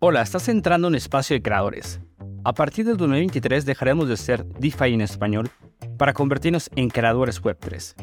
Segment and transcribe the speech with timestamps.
[0.00, 1.98] Hola, estás entrando en espacio de creadores.
[2.44, 5.50] A partir del 2023 dejaremos de ser DeFi en español
[5.96, 7.96] para convertirnos en creadores Web3.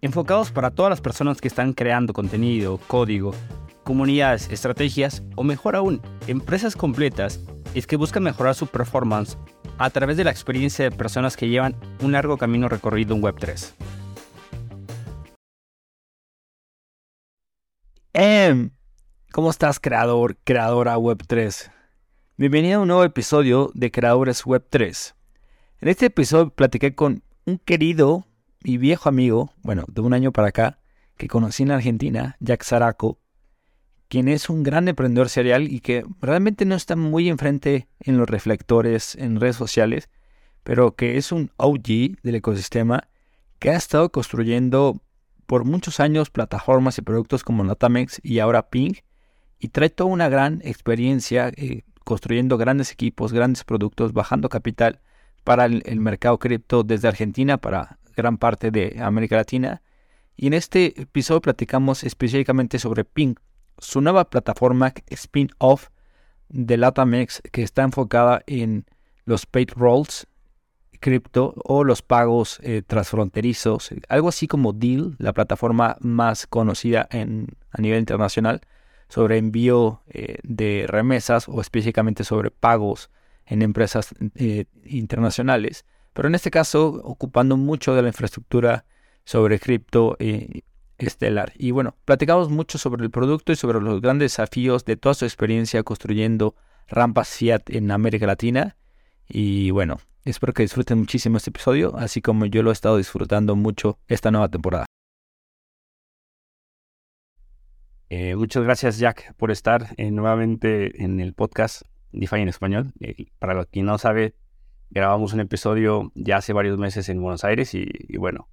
[0.00, 3.34] Enfocados para todas las personas que están creando contenido, código,
[3.82, 7.40] comunidades, estrategias o mejor aún, empresas completas
[7.74, 9.36] es que buscan mejorar su performance
[9.78, 13.74] a través de la experiencia de personas que llevan un largo camino recorrido en Web3.
[18.12, 18.70] Em,
[19.34, 21.72] ¿Cómo estás, creador, creadora Web3?
[22.36, 25.14] Bienvenido a un nuevo episodio de Creadores Web3.
[25.80, 28.28] En este episodio platiqué con un querido
[28.62, 30.78] y viejo amigo, bueno, de un año para acá,
[31.16, 33.18] que conocí en Argentina, Jack Zaraco,
[34.06, 38.30] quien es un gran emprendedor serial y que realmente no está muy enfrente en los
[38.30, 40.10] reflectores en redes sociales,
[40.62, 43.08] pero que es un OG del ecosistema
[43.58, 45.02] que ha estado construyendo
[45.46, 48.94] por muchos años plataformas y productos como Natamex y ahora Ping,
[49.58, 55.00] y trae toda una gran experiencia eh, construyendo grandes equipos, grandes productos, bajando capital
[55.42, 59.82] para el, mercado cripto desde Argentina para gran parte de América Latina.
[60.36, 63.34] Y en este episodio platicamos específicamente sobre Ping,
[63.78, 65.88] su nueva plataforma spin-off
[66.48, 68.86] de LataMex que está enfocada en
[69.24, 70.26] los payrolls
[71.00, 77.48] cripto o los pagos eh, transfronterizos, algo así como Deal, la plataforma más conocida en,
[77.70, 78.62] a nivel internacional
[79.08, 83.10] sobre envío eh, de remesas o específicamente sobre pagos
[83.46, 88.84] en empresas eh, internacionales, pero en este caso ocupando mucho de la infraestructura
[89.24, 90.62] sobre cripto eh,
[90.98, 91.52] estelar.
[91.56, 95.24] Y bueno, platicamos mucho sobre el producto y sobre los grandes desafíos de toda su
[95.24, 96.54] experiencia construyendo
[96.88, 98.76] rampas Fiat en América Latina.
[99.28, 103.56] Y bueno, espero que disfruten muchísimo este episodio, así como yo lo he estado disfrutando
[103.56, 104.86] mucho esta nueva temporada.
[108.10, 112.92] Eh, muchas gracias, Jack, por estar eh, nuevamente en el podcast DeFi en español.
[113.00, 114.34] Eh, para quien no sabe,
[114.90, 117.88] grabamos un episodio ya hace varios meses en Buenos Aires y,
[118.18, 118.48] bueno,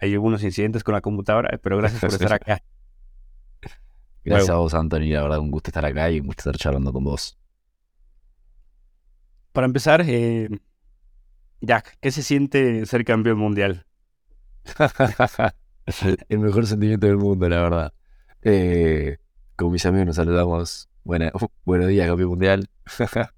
[0.00, 2.62] hay algunos incidentes con la computadora, pero gracias por estar acá.
[4.24, 5.12] Gracias a vos, Anthony.
[5.12, 7.38] La verdad, un gusto estar acá y un gusto estar charlando con vos.
[9.52, 10.04] Para empezar,
[11.60, 13.86] Jack, ¿qué se siente ser campeón mundial?
[16.28, 17.92] el mejor sentimiento del mundo, la verdad.
[18.42, 19.16] Eh,
[19.56, 20.88] con mis amigos nos saludamos.
[21.04, 21.32] Buena,
[21.64, 22.68] buenos días, campeón mundial.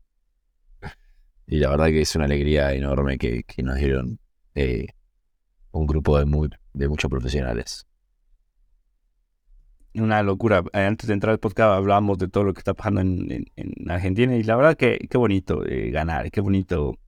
[1.47, 4.19] y la verdad que es una alegría enorme que, nos dieron
[4.55, 4.89] eh,
[5.71, 7.87] un grupo de, muy, de muchos profesionales.
[9.95, 10.63] Una locura.
[10.73, 13.47] Eh, antes de entrar al podcast hablábamos de todo lo que está pasando en,
[13.89, 16.99] Argentina y la verdad que qué bonito ganar, qué bonito.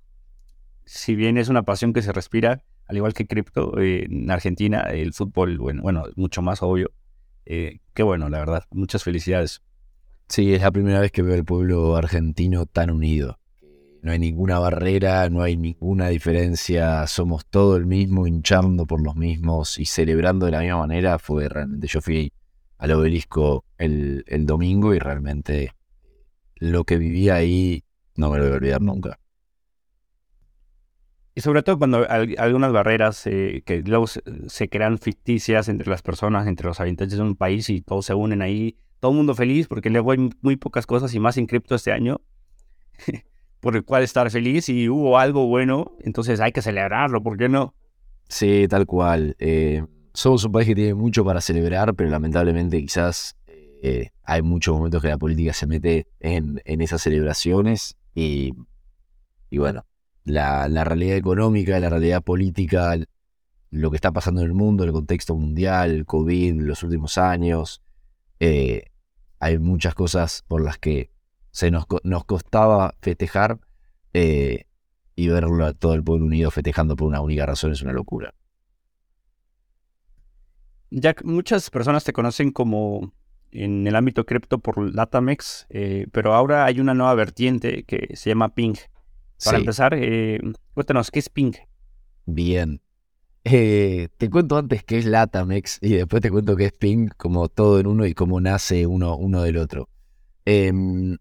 [0.86, 5.12] Si bien es una pasión que se respira, al igual que cripto, en Argentina el
[5.12, 6.90] fútbol, bueno, bueno, mucho más obvio,
[7.52, 8.64] eh, qué bueno, la verdad.
[8.70, 9.60] Muchas felicidades.
[10.28, 13.40] Sí, es la primera vez que veo al pueblo argentino tan unido.
[14.02, 19.16] No hay ninguna barrera, no hay ninguna diferencia, somos todo el mismo, hinchando por los
[19.16, 21.18] mismos y celebrando de la misma manera.
[21.18, 22.32] Fue realmente, yo fui
[22.78, 25.74] al obelisco el, el domingo y realmente
[26.54, 27.82] lo que viví ahí
[28.14, 29.19] no me lo voy a olvidar nunca.
[31.40, 36.46] Sobre todo cuando hay algunas barreras eh, que luego se, crean ficticias entre las personas,
[36.46, 39.66] entre los habitantes de un país y todos se unen ahí, todo el mundo feliz
[39.68, 42.20] porque luego hay muy pocas cosas y más en cripto este año
[43.60, 47.48] por el cual estar feliz y hubo algo bueno, entonces hay que celebrarlo, ¿por qué
[47.48, 47.74] no?
[48.28, 49.36] Sí, tal cual.
[49.38, 53.36] Eh, somos un país que tiene mucho para celebrar, pero lamentablemente quizás
[53.82, 58.54] eh, hay muchos momentos que la política se mete en, en esas celebraciones y,
[59.48, 59.84] y bueno,
[60.24, 62.96] la, realidad económica, la realidad política,
[63.70, 67.82] lo que está pasando en el mundo, el contexto mundial, el COVID, los últimos años.
[68.38, 68.84] Eh,
[69.38, 71.10] hay muchas cosas por las que
[71.50, 73.58] se nos, nos costaba festejar
[74.12, 74.64] eh,
[75.16, 78.34] y verlo a todo el pueblo unido festejando por una única razón es una locura.
[80.90, 83.12] Jack, muchas personas te conocen como
[83.52, 88.30] en el ámbito cripto por Latamex, eh, pero ahora hay una nueva vertiente que se
[88.30, 88.74] llama Ping.
[89.44, 90.40] Para empezar, eh,
[90.74, 91.52] cuéntanos, ¿qué es Ping?
[92.26, 92.80] Bien.
[93.44, 97.48] Eh, te cuento antes qué es Latamex y después te cuento qué es Ping, como
[97.48, 99.88] todo en uno y cómo nace uno, uno del otro.
[100.44, 101.16] Em,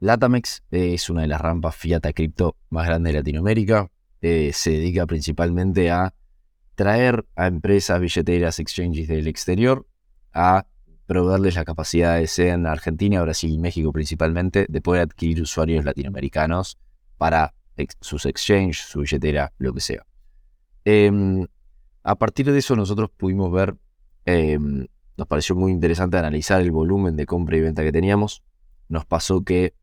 [0.00, 3.90] Latamex es una de las rampas fiat a cripto más grandes de Latinoamérica.
[4.20, 6.14] Eh, se dedica principalmente a
[6.74, 9.86] traer a empresas, billeteras, exchanges del exterior
[10.32, 10.66] a
[11.06, 15.84] proveerles la capacidad de ser en Argentina, Brasil y México principalmente, de poder adquirir usuarios
[15.84, 16.76] latinoamericanos
[17.18, 17.54] para
[18.00, 20.06] sus exchanges, su billetera, lo que sea.
[20.84, 21.46] Em,
[22.02, 23.76] a partir de eso nosotros pudimos ver,
[24.24, 24.86] em,
[25.16, 28.42] nos pareció muy interesante analizar el volumen de compra y venta que teníamos
[28.88, 29.74] nos pasó que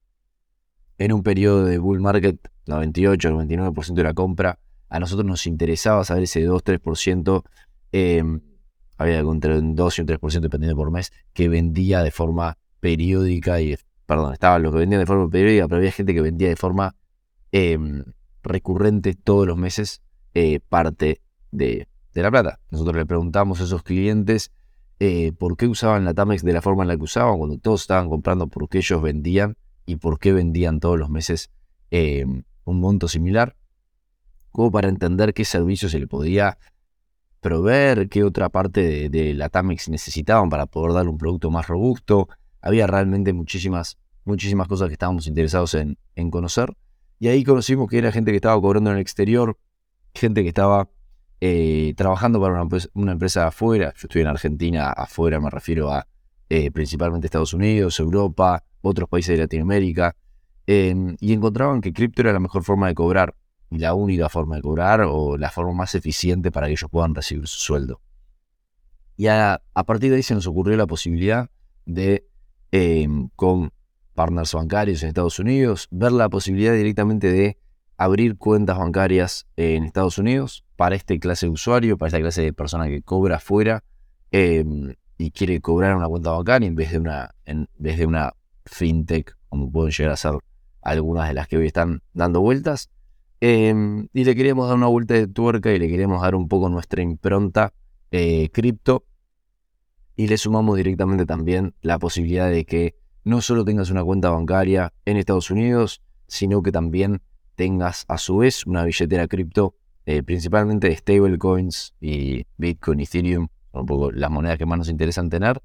[0.97, 2.38] en un periodo de bull market,
[2.68, 4.59] 98 o 99% de la compra,
[4.89, 7.44] a nosotros nos interesaba saber ese 2-3%,
[7.91, 8.24] eh,
[8.97, 13.59] había entre un 2 y un 3% dependiendo por mes, que vendía de forma periódica
[13.59, 13.75] y,
[14.06, 16.95] perdón, estaban los que vendían de forma periódica, pero había gente que vendía de forma
[17.53, 18.03] em,
[18.41, 20.01] recurrente todos los meses
[20.33, 21.21] eh, parte
[21.51, 22.59] de, la plata.
[22.71, 24.51] Nosotros le preguntamos a esos clientes
[25.00, 27.81] eh, por qué usaban la Tamex de la forma en la que usaban, cuando todos
[27.81, 29.55] estaban comprando, por qué ellos vendían
[29.85, 31.51] y por qué vendían todos los meses
[31.91, 33.55] em, un monto similar,
[34.51, 36.57] como para entender qué servicio se le podía
[37.39, 42.29] proveer, qué otra parte de, la Tamex necesitaban para poder dar un producto más robusto.
[42.61, 46.73] Había realmente muchísimas, muchísimas cosas que estábamos interesados en, en conocer.
[47.23, 49.57] Y ahí conocimos que era gente que estaba cobrando en el exterior,
[50.13, 50.89] gente que estaba
[51.39, 53.93] eh, trabajando para una, empresa afuera.
[53.95, 56.05] Yo estoy en Argentina, afuera me refiero a
[56.49, 60.17] eh, principalmente Estados Unidos, Europa, otros países de Latinoamérica.
[60.67, 63.37] Em, y encontraban que cripto era la mejor forma de cobrar
[63.71, 67.15] y la única forma de cobrar o la forma más eficiente para que ellos puedan
[67.15, 68.01] recibir su sueldo.
[69.15, 71.49] Y a, partir de ahí se nos ocurrió la posibilidad
[71.85, 72.27] de,
[72.71, 73.71] em, con
[74.13, 77.57] partners bancarios en Estados Unidos, ver la posibilidad directamente de
[77.98, 82.54] abrir cuentas bancarias en Estados Unidos para esta clase de usuario, para esta clase de
[82.54, 83.83] persona que cobra afuera
[84.31, 88.33] em, y quiere cobrar una cuenta bancaria en vez de una, en vez de una
[88.65, 90.33] fintech, como pueden llegar a ser
[90.81, 92.89] algunas de las que hoy están dando vueltas.
[93.39, 96.69] Em, y le queríamos dar una vuelta de tuerca y le queríamos dar un poco
[96.69, 97.74] nuestra impronta
[98.12, 99.06] eh, cripto.
[100.15, 104.93] Y le sumamos directamente también la posibilidad de que no solo tengas una cuenta bancaria
[105.05, 107.21] en Estados Unidos, sino que también
[107.55, 109.75] tengas a su vez una billetera cripto,
[110.05, 115.29] eh, principalmente de stablecoins y Bitcoin, Ethereum, un poco las monedas que más nos interesan
[115.29, 115.61] tener,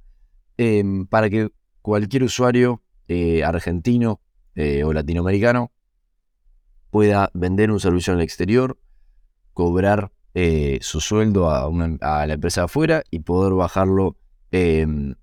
[0.57, 1.51] em, para que
[1.83, 4.21] cualquier usuario eh, argentino
[4.85, 5.71] o latinoamericano
[6.91, 8.77] pueda vender un servicio en el exterior,
[9.55, 14.17] cobrar eh, su sueldo a, la empresa afuera y poder bajarlo
[14.51, 15.15] em,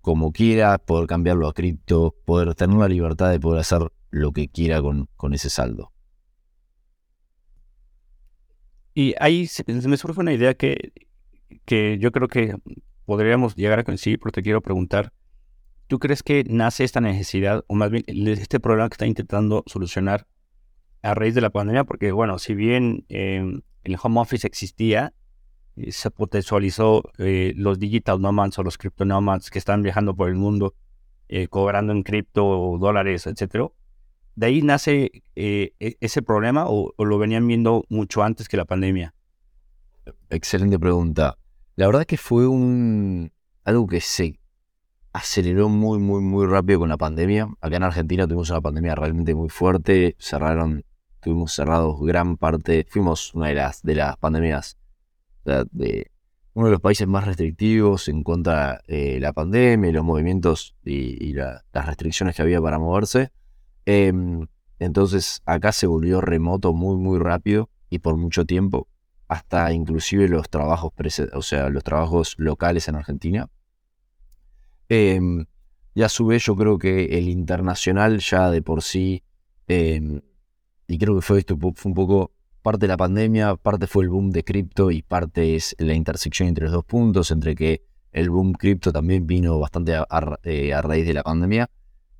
[0.00, 4.48] como quiera, poder cambiarlo a cripto, poder tener la libertad de poder hacer lo que
[4.48, 5.92] quiera con, con ese saldo.
[8.94, 10.92] Y ahí se, me surge una idea que,
[11.64, 12.56] que yo creo que
[13.04, 15.12] podríamos llegar a coincidir, pero te quiero preguntar.
[15.86, 20.26] ¿Tú crees que nace esta necesidad, o más bien este problema que está intentando solucionar
[21.02, 21.84] a raíz de la pandemia?
[21.84, 25.19] Porque, bueno, si bien em, el home office existía, eh,
[25.90, 30.36] se potencializó eh, los digital nomads o los crypto nomads que están viajando por el
[30.36, 30.74] mundo,
[31.28, 33.68] eh, cobrando en cripto, dólares, etcétera.
[34.34, 38.64] ¿De ahí nace e, ese problema o, o, lo venían viendo mucho antes que la
[38.64, 39.14] pandemia?
[40.30, 41.36] Excelente pregunta.
[41.76, 43.32] La verdad que fue un
[43.64, 44.38] algo que se
[45.12, 47.48] aceleró muy, muy, muy rápido con la pandemia.
[47.60, 50.16] Acá en Argentina tuvimos una pandemia realmente muy fuerte.
[50.18, 50.84] Cerraron,
[51.20, 52.86] tuvimos cerrados gran parte.
[52.88, 54.78] Fuimos una de las, de las pandemias
[55.44, 56.10] de
[56.54, 61.32] uno de los países más restrictivos en contra de la pandemia y los movimientos y,
[61.32, 63.30] las restricciones que había para moverse.
[63.86, 64.46] Em,
[64.78, 68.88] entonces acá se volvió remoto muy, muy rápido y por mucho tiempo.
[69.28, 70.92] Hasta inclusive los trabajos,
[71.34, 73.48] o sea, los trabajos locales en Argentina
[74.90, 75.46] Em,
[75.94, 79.22] y a su vez yo creo que el internacional ya de por sí,
[79.68, 80.20] em,
[80.88, 84.10] y creo que fue esto, fue un poco parte de la pandemia, parte fue el
[84.10, 88.30] boom de cripto y parte es la intersección entre los dos puntos, entre que el
[88.30, 90.06] boom cripto también vino bastante a,
[90.42, 91.70] eh, raíz de la pandemia,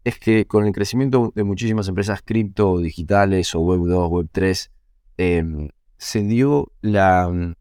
[0.05, 4.71] es que con el crecimiento de muchísimas empresas cripto digitales o Web 2, Web 3,
[5.19, 7.55] em, se dio la,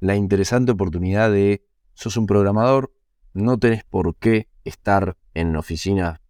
[0.00, 1.62] la interesante oportunidad de,
[1.94, 2.92] sos un programador,
[3.34, 6.20] no tenés por qué estar en la oficina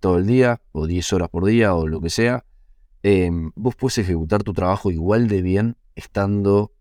[0.00, 2.44] todo el día, o 10 horas por día, o lo que sea.
[3.02, 6.72] Em, vos puedes ejecutar tu trabajo igual de bien estando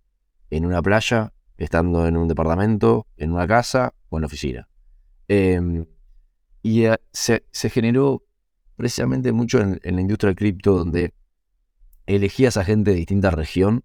[0.50, 4.68] en una playa, estando en un departamento, en una casa o en la oficina.
[5.28, 5.86] Em,
[6.62, 8.24] y eh, se, generó
[8.76, 11.14] precisamente mucho en, la industria del cripto, donde
[12.06, 13.84] elegías a gente de distinta región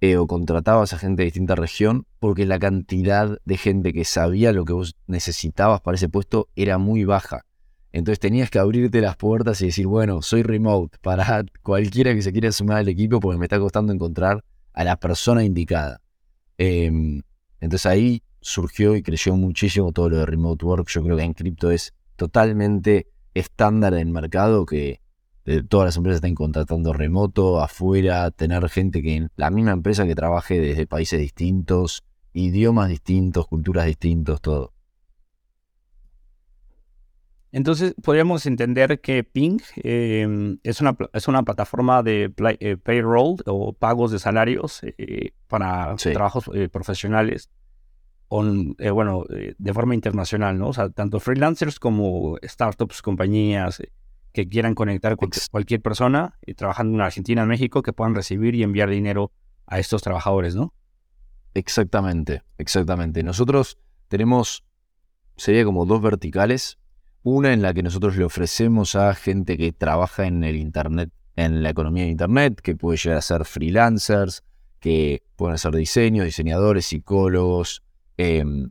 [0.00, 4.52] eh, o contratabas a gente de distinta región, porque la cantidad de gente que sabía
[4.52, 7.44] lo que vos necesitabas para ese puesto era muy baja.
[7.94, 12.32] Entonces tenías que abrirte las puertas y decir, bueno, soy remote para cualquiera que se
[12.32, 16.00] quiera sumar al equipo porque me está costando encontrar a la persona indicada.
[16.58, 17.22] Em,
[17.60, 20.88] entonces ahí surgió y creció muchísimo todo lo de remote work.
[20.88, 25.00] Yo creo que en cripto es totalmente estándar en el mercado que
[25.68, 30.16] todas las empresas están contratando remoto, afuera, tener gente que en la misma empresa que
[30.16, 34.73] trabaje desde países distintos, idiomas distintos, culturas distintos, todo.
[37.54, 43.72] Entonces, podríamos entender que Ping em, es, una, es una plataforma de eh, payroll o
[43.72, 47.50] pagos de salarios eh, para trabajos eh, profesionales,
[48.28, 50.70] bueno, de forma internacional, ¿no?
[50.70, 53.80] O sea, tanto freelancers como startups, compañías
[54.32, 58.64] que quieran conectar con cualquier persona trabajando en Argentina, en México, que puedan recibir y
[58.64, 59.30] enviar dinero
[59.68, 60.74] a estos trabajadores, ¿no?
[61.54, 63.22] Exactamente, exactamente.
[63.22, 64.64] Nosotros tenemos,
[65.36, 66.78] sería como dos verticales
[67.24, 71.62] una en la que nosotros le ofrecemos a gente que trabaja en el Internet, en
[71.62, 74.44] la economía de Internet, que puede llegar a ser freelancers,
[74.78, 77.82] que pueden hacer diseños, diseñadores, psicólogos,
[78.18, 78.70] em,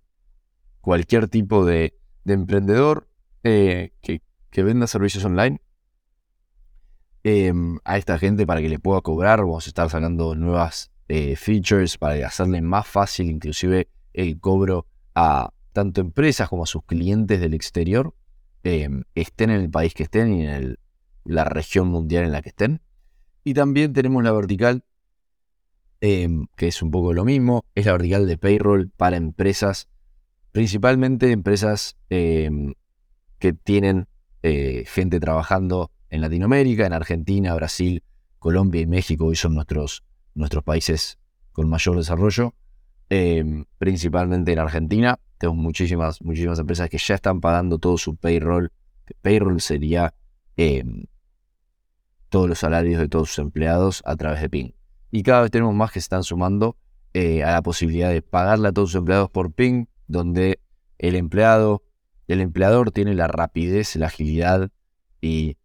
[0.81, 1.95] cualquier tipo de,
[2.25, 3.09] emprendedor
[3.43, 4.21] eh, que,
[4.63, 5.59] venda servicios online.
[7.23, 11.35] Em, a esta gente para que le pueda cobrar, vamos a estar sacando nuevas eh,
[11.35, 17.41] features para hacerle más fácil inclusive el cobro a tanto empresas como a sus clientes
[17.41, 18.13] del exterior
[18.63, 20.77] Em, estén en el país que estén y en
[21.25, 22.81] la región mundial en la que estén.
[23.43, 24.85] Y también tenemos la vertical,
[25.99, 29.89] em, que es un poco lo mismo, es la vertical de payroll para empresas,
[30.53, 32.73] principalmente empresas em,
[33.39, 34.07] que tienen
[34.43, 38.03] eh, gente trabajando en Latinoamérica, en Argentina, Brasil,
[38.39, 40.03] Colombia y México, hoy son nuestros,
[40.35, 41.17] nuestros países
[41.51, 42.53] con mayor desarrollo,
[43.77, 48.71] principalmente en Argentina, tenemos muchísimas, muchísimas empresas que ya están pagando todo su payroll.
[49.21, 50.13] Payroll sería
[50.55, 51.03] em,
[52.29, 54.71] todos los salarios de todos sus empleados a través de Ping.
[55.11, 56.77] Y cada vez tenemos más que se están sumando
[57.13, 60.61] eh, a la posibilidad de pagarle a todos sus empleados por Ping, donde
[60.97, 61.83] el empleado,
[62.29, 64.69] el empleador tiene la rapidez, la agilidad
[65.19, 65.57] y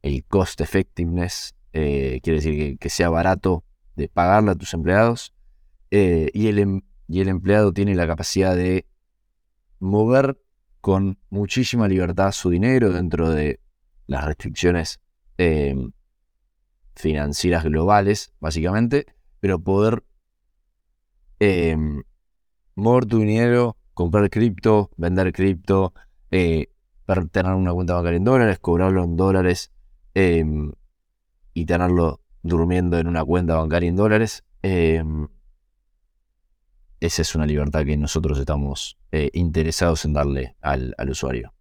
[0.00, 3.62] el cost effectiveness, eh, quiere decir que, sea barato
[3.94, 5.34] de pagarle a tus empleados,
[5.90, 8.86] eh, y, el, em, y el empleado tiene la capacidad de
[9.82, 10.38] mover
[10.80, 13.60] con muchísima libertad su dinero dentro de
[14.06, 15.00] las restricciones
[15.38, 15.90] em,
[16.94, 19.06] financieras globales, básicamente,
[19.40, 20.04] pero poder
[21.40, 22.02] em,
[22.76, 25.92] mover tu dinero, comprar cripto, vender cripto,
[26.30, 26.68] eh,
[27.32, 29.72] tener una cuenta bancaria en dólares, cobrarlo en dólares
[30.14, 30.72] em,
[31.54, 34.44] y tenerlo durmiendo en una cuenta bancaria en dólares
[37.02, 41.52] esa es una libertad que nosotros estamos eh, interesados en darle al, usuario.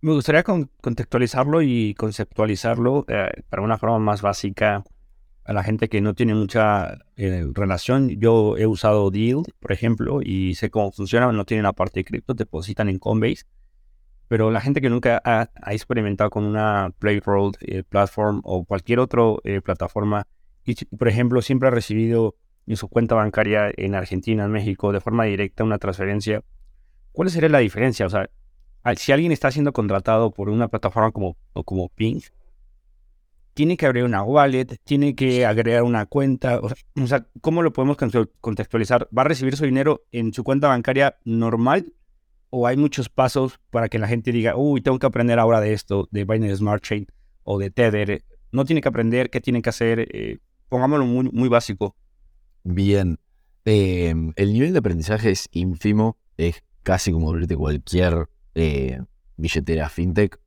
[0.00, 4.82] Me gustaría contextualizarlo y conceptualizarlo eh, para una forma más básica
[5.44, 8.08] a la gente que no tiene mucha eh, relación.
[8.08, 11.30] Yo he usado Deal, por ejemplo, y sé cómo funciona.
[11.30, 13.44] No tienen la parte de cripto, depositan en Coinbase.
[14.26, 17.52] Pero la gente que nunca ha, experimentado con una Playroll
[17.88, 19.22] platform o cualquier otra
[19.62, 20.26] plataforma,
[20.98, 22.34] por ejemplo, siempre ha recibido
[22.66, 26.42] en su cuenta bancaria en Argentina, en México, de forma directa una transferencia,
[27.12, 28.06] ¿cuál sería la diferencia?
[28.06, 28.28] O sea,
[28.96, 32.20] si alguien está siendo contratado por una plataforma como, como Ping,
[33.54, 37.96] tiene que abrir una wallet, tiene que agregar una cuenta, o sea, ¿cómo lo podemos
[38.40, 39.08] contextualizar?
[39.16, 41.92] ¿Va a recibir su dinero en su cuenta bancaria normal?
[42.48, 45.72] ¿O hay muchos pasos para que la gente diga, uy, tengo que aprender ahora de
[45.72, 47.06] esto, de Binance Smart Chain
[47.44, 48.24] o de Tether?
[48.52, 50.08] No tiene que aprender, ¿qué tiene que hacer?
[50.12, 50.38] Eh,
[50.68, 51.96] pongámoslo muy básico.
[52.64, 53.18] Bien.
[53.64, 59.00] Em, el nivel de aprendizaje es ínfimo, es casi como abrirte cualquier eh,
[59.36, 60.40] billetera fintech.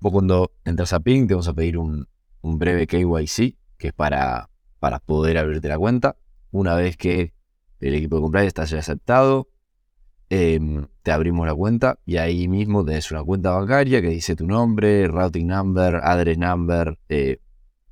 [0.00, 2.06] Vos cuando entras a Ping te vamos a pedir un,
[2.42, 6.16] breve KYC, que es para, para poder abrirte la cuenta.
[6.50, 7.32] Una vez que
[7.80, 9.48] el equipo de compliance está ya aceptado,
[10.30, 14.46] em, te abrimos la cuenta y ahí mismo tenés una cuenta bancaria que dice tu
[14.46, 17.40] nombre, routing number, address number eh,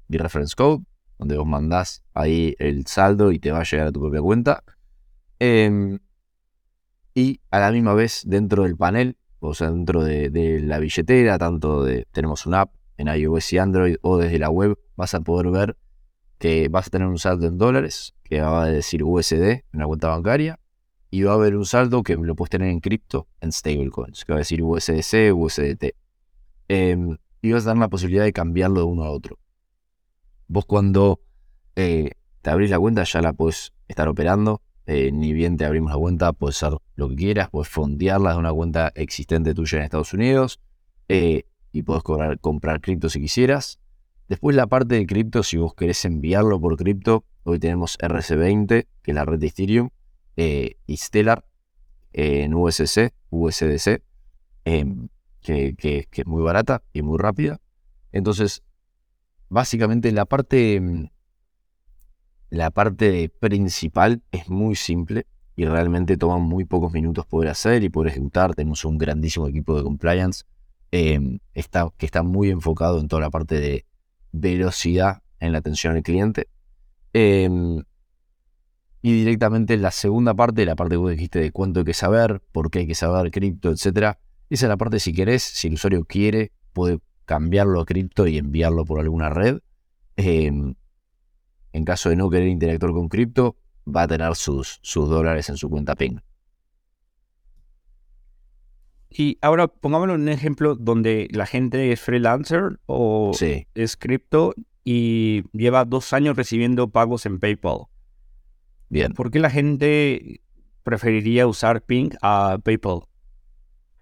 [0.09, 0.85] y reference code
[1.19, 4.65] donde vos mandás ahí el saldo y te va a llegar a tu propia cuenta.
[5.39, 5.99] Em,
[7.15, 11.85] y a la misma vez dentro del panel, o sea, dentro de, la billetera, tanto
[11.85, 15.51] de, tenemos una app en iOS y Android o desde la web, vas a poder
[15.51, 15.77] ver
[16.39, 19.87] que vas a tener un saldo en dólares, que va a decir USD en una
[19.87, 20.59] cuenta bancaria,
[21.11, 24.33] y va a haber un saldo que lo puedes tener en cripto, en stablecoins, que
[24.33, 25.95] va a decir USDC, USDT.
[26.69, 29.39] Em, y vas a tener la posibilidad de cambiarlo de uno a otro.
[30.49, 31.21] Vos cuando
[31.77, 32.11] eh,
[32.41, 34.61] te abrís la cuenta ya la puedes estar operando.
[34.87, 38.39] Eh, ni bien te abrimos la cuenta, puedes hacer lo que quieras, puedes fondearla de
[38.39, 40.59] una cuenta existente tuya en Estados Unidos
[41.09, 43.79] eh, y puedes comprar cripto si quisieras.
[44.29, 49.11] Después la parte de cripto, si vos querés enviarlo por cripto, hoy tenemos RC20, que
[49.11, 49.91] es la red de Ethereum,
[50.37, 51.45] y Stellar
[52.13, 54.03] en USC, USDC,
[54.65, 55.09] em,
[55.41, 57.61] que, es muy barata y muy rápida.
[58.13, 58.63] Entonces,
[59.49, 61.09] básicamente la parte, mm,
[62.53, 65.27] la parte principal es muy simple.
[65.55, 68.55] y realmente toma muy pocos minutos poder hacer y poder ejecutar.
[68.55, 70.45] Tenemos un grandísimo equipo de compliance
[70.91, 73.87] em, está, que está muy enfocado en toda la parte de
[74.33, 76.49] velocidad en la atención al cliente.
[77.13, 77.83] Em,
[79.03, 82.43] y directamente la segunda parte, la parte que vos dijiste de cuánto hay que saber,
[82.53, 84.19] por qué hay que saber cripto, etc.
[84.51, 88.37] Esa es la parte si querés, si el usuario quiere, puede cambiarlo a cripto y
[88.39, 89.61] enviarlo por alguna red.
[90.17, 90.75] Em,
[91.73, 95.57] en caso de no querer interactuar con cripto, va a tener sus, sus dólares en
[95.57, 96.19] su cuenta Ping.
[99.11, 103.33] Y ahora pongámoslo en un ejemplo donde la gente es freelancer o
[103.75, 107.87] es cripto y lleva dos años recibiendo pagos en PayPal.
[108.89, 109.13] Bien.
[109.13, 110.41] ¿Por qué la gente
[110.83, 113.01] preferiría usar Ping a PayPal?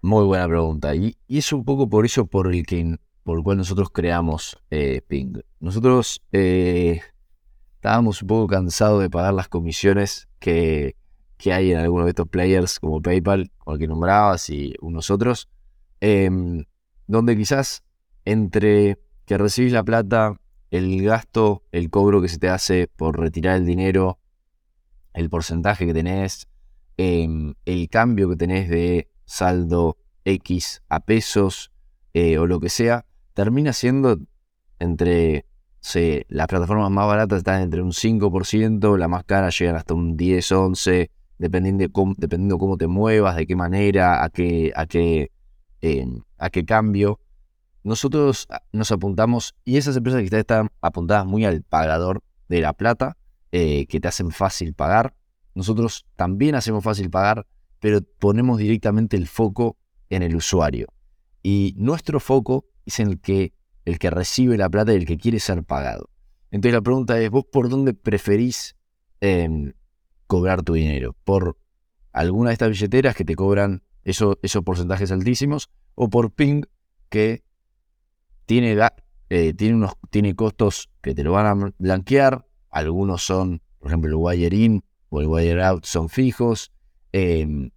[0.01, 0.95] Muy buena pregunta.
[0.95, 5.01] Y, es un poco por eso por el que por el cual nosotros creamos eh,
[5.07, 5.33] Ping.
[5.59, 7.01] Nosotros eh,
[7.81, 10.95] estábamos un poco cansados de pagar las comisiones que,
[11.45, 15.49] hay en algunos de estos players como PayPal, o el que nombrabas y unos otros,
[15.99, 16.63] em,
[17.07, 17.81] donde quizás
[18.23, 23.57] entre que recibís la plata, el gasto, el cobro que se te hace por retirar
[23.57, 24.19] el dinero,
[25.15, 26.47] el porcentaje que tenés,
[26.97, 31.71] em, el cambio que tenés de saldo X a pesos
[32.13, 34.19] eh, o lo que sea, termina siendo
[34.77, 35.45] entre
[36.29, 40.51] Las plataformas más baratas están entre un 5%, la más cara llegan hasta un 10,
[40.51, 45.31] 11, dependiendo de cómo, dependiendo cómo te muevas, de qué manera, a qué, a qué,
[45.81, 47.19] em, a qué cambio.
[47.83, 52.73] Nosotros ah, nos apuntamos, y esas empresas que están apuntadas muy al pagador de la
[52.73, 53.17] plata,
[53.51, 55.15] eh, que te hacen fácil pagar.
[55.55, 57.47] Nosotros también hacemos fácil pagar,
[57.79, 59.77] pero ponemos directamente el foco
[60.09, 60.87] en el usuario.
[61.41, 63.53] Y nuestro foco es en el que
[63.85, 66.09] el que recibe la plata y el que quiere ser pagado.
[66.51, 68.75] Entonces la pregunta es, ¿vos por dónde preferís
[69.21, 69.73] em,
[70.27, 71.15] cobrar tu dinero?
[71.23, 71.57] ¿Por
[72.11, 75.69] alguna de estas billeteras que te cobran esos porcentajes altísimos?
[75.95, 76.63] ¿O por Ping
[77.09, 77.43] que
[78.45, 78.77] tiene,
[79.29, 82.45] eh, tiene, unos, tiene costos que te lo van a blanquear?
[82.69, 86.71] Algunos son, por ejemplo, el wire in o el wire out son fijos.
[87.13, 87.71] Em,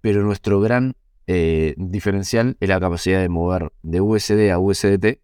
[0.00, 0.94] pero nuestro gran
[1.30, 5.20] eh, diferencial es la capacidad de mover de USD a USDT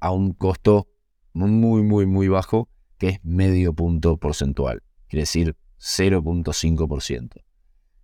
[0.00, 0.86] a un costo
[1.32, 7.42] muy, muy, muy bajo, que es medio punto porcentual, quiere decir 0.5%.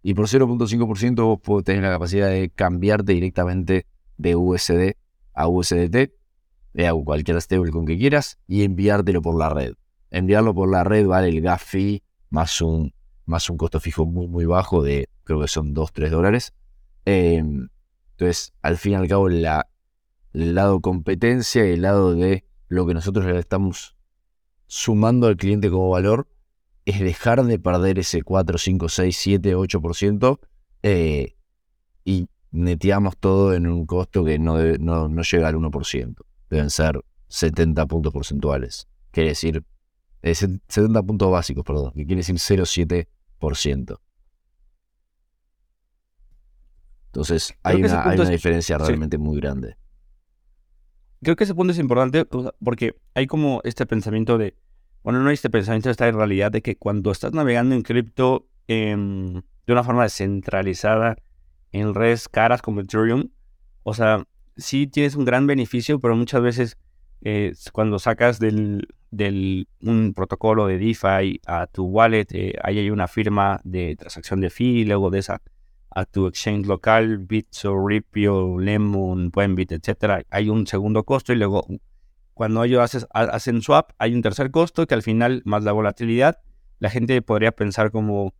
[0.02, 3.84] Y por 0.5% vos tener la capacidad de cambiarte directamente
[4.16, 4.96] de USD
[5.34, 6.10] a USDT,
[6.72, 9.74] de cualquier stablecoin que quieras, y enviártelo por la red.
[10.10, 12.94] Enviarlo por la red vale el gas fee más un,
[13.26, 16.54] más un costo fijo muy, muy bajo de, creo que son 2-3 dólares.
[17.10, 17.70] Em,
[18.10, 19.66] entonces, al fin y al cabo, la,
[20.34, 23.96] el lado competencia y el lado de lo que nosotros le estamos
[24.66, 26.28] sumando al cliente como valor
[26.84, 30.38] es dejar de perder ese 4, 5, 6, 7, 8%
[32.04, 36.14] y neteamos todo en un costo que no, no, llega al 1%.
[36.50, 38.86] Deben ser 70 puntos porcentuales.
[39.12, 39.64] Quiere decir,
[40.22, 43.98] 70 puntos básicos, perdón, que quiere decir 0,7%.
[47.18, 49.76] Entonces hay una, diferencia realmente muy grande.
[51.20, 52.24] Creo que ese punto es importante
[52.62, 54.54] porque hay como este pensamiento de,
[55.02, 59.42] bueno, no hay este pensamiento, esta realidad de que cuando estás navegando en cripto em,
[59.66, 61.16] de una forma descentralizada
[61.72, 63.30] en redes caras como Ethereum,
[63.82, 64.24] o sea,
[64.56, 66.78] sí tienes un gran beneficio, pero muchas veces
[67.22, 72.90] eh, cuando sacas del, del, un protocolo de DeFi a tu wallet, eh, ahí hay
[72.90, 75.42] una firma de transacción de fee, luego de esa
[75.90, 81.66] a tu exchange local, Bitso, Ripio, Lemon, Buenbit, etcétera, hay un segundo costo y luego
[82.38, 86.38] cuando ellos haces, hacen swap hay un tercer costo que al final más la volatilidad,
[86.78, 88.32] la gente podría pensar como,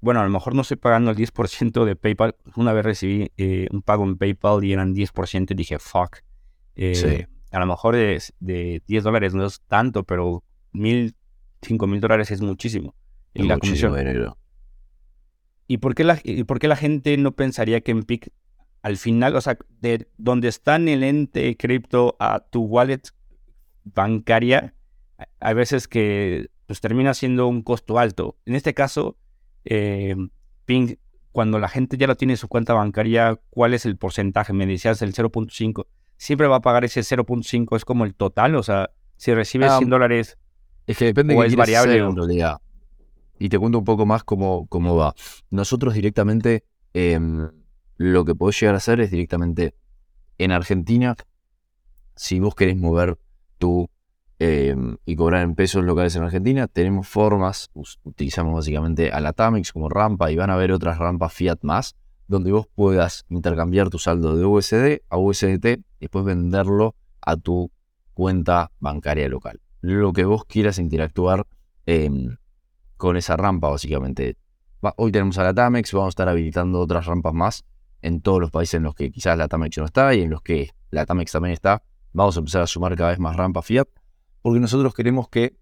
[0.00, 2.36] bueno, a lo mejor no estoy pagando el 10% de PayPal.
[2.56, 6.20] Una vez recibí eh, un pago en PayPal y eran 10% y dije, fuck.
[6.74, 11.14] Eh, a lo mejor de, de 10 dólares no es tanto, pero mil,
[11.60, 12.94] cinco mil dólares es muchísimo.
[13.34, 13.94] Y la comisión.
[13.94, 14.37] Dinero.
[15.68, 18.32] ¿Y por qué la, y por qué la gente no pensaría que en PIC
[18.82, 23.02] al final, o sea, de donde está en el ente cripto a tu wallet
[23.84, 24.74] bancaria,
[25.40, 28.38] hay veces que pues termina siendo un costo alto.
[28.46, 29.16] En este caso,
[29.64, 30.16] eh,
[30.64, 30.94] Ping,
[31.32, 34.54] cuando la gente ya lo tiene en su cuenta bancaria, ¿cuál es el porcentaje?
[34.54, 35.86] Me decías el 0.5.
[36.16, 39.90] Siempre va a pagar ese 0.5, es como el total, o sea, si recibes 100
[39.90, 40.38] dólares.
[40.86, 41.98] Es que depende o es variable.
[41.98, 42.58] en realidad
[43.38, 45.14] y te cuento un poco más cómo, cómo va.
[45.50, 47.50] Nosotros directamente, em,
[47.96, 49.74] lo que podés llegar a hacer es directamente
[50.38, 51.16] en Argentina,
[52.14, 53.18] si vos querés mover
[53.58, 53.88] tu
[54.40, 57.70] em, y cobrar en pesos locales en Argentina, tenemos formas,
[58.04, 59.32] utilizamos básicamente a la
[59.72, 61.96] como rampa y van a haber otras rampas Fiat más,
[62.28, 67.72] donde vos puedas intercambiar tu saldo de USD a USDT y después venderlo a tu
[68.14, 69.60] cuenta bancaria local.
[69.80, 71.46] Lo que vos quieras interactuar
[71.86, 72.36] em,
[72.98, 74.36] con esa rampa, básicamente.
[74.96, 77.64] hoy tenemos a la Tamex, vamos a estar habilitando otras rampas más
[78.02, 80.42] en todos los países en los que quizás la Tamex no está y en los
[80.42, 81.82] que la Tamex también está.
[82.12, 83.88] Vamos a empezar a sumar cada vez más rampas Fiat,
[84.42, 85.56] porque nosotros queremos que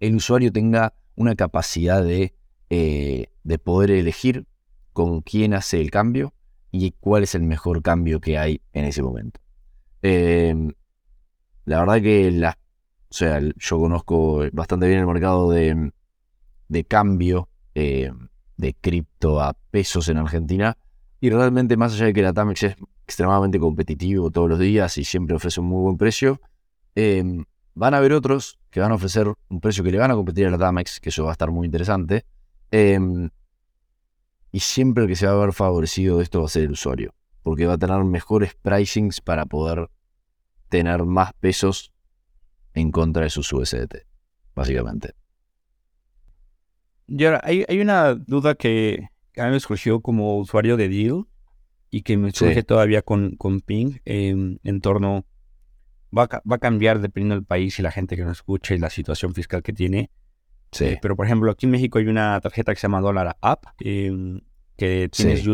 [0.00, 2.34] el usuario tenga una capacidad de,
[2.70, 4.46] eh, de poder elegir
[4.92, 6.34] con quién hace el cambio
[6.72, 9.40] y cuál es el mejor cambio que hay en ese momento.
[10.02, 10.72] Em,
[11.66, 12.58] la verdad que la,
[13.10, 15.92] o sea, yo conozco bastante bien el mercado de,
[16.70, 20.78] de cambio em, de cripto a pesos en Argentina
[21.20, 25.04] y realmente más allá de que la Tamex es extremadamente competitivo todos los días y
[25.04, 26.40] siempre ofrece un muy buen precio,
[26.94, 30.14] em, van a haber otros que van a ofrecer un precio que le van a
[30.14, 32.24] competir a la Tamex, que eso va a estar muy interesante.
[34.52, 36.72] Y siempre el que se va a ver favorecido de esto va a ser el
[36.72, 39.90] usuario, porque va a tener mejores pricings para poder
[40.68, 41.92] tener más pesos
[42.74, 44.06] en contra de sus USDT,
[44.54, 45.14] básicamente.
[47.10, 51.26] Y ahora, hay, una duda que a mí me surgió como usuario de Deal
[51.90, 55.26] y que me surge todavía con, con Ping en torno,
[56.16, 58.78] va a, va a cambiar dependiendo del país y la gente que nos escuche y
[58.78, 60.10] la situación fiscal que tiene.
[60.70, 60.84] Sí.
[60.84, 63.64] Eh, pero, por ejemplo, aquí en México hay una tarjeta que se llama Dólar App,
[63.80, 64.40] em,
[64.76, 65.44] que tienes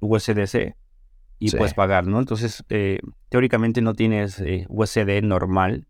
[0.00, 0.76] USDC eh,
[1.40, 2.20] y puedes pagar, ¿no?
[2.20, 5.88] Entonces, eh, teóricamente no tienes USD normal,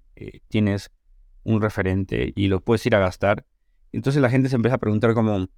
[0.48, 0.90] tienes
[1.42, 3.44] un referente y lo puedes ir a gastar.
[3.94, 5.48] Entonces la gente se empieza a preguntar como,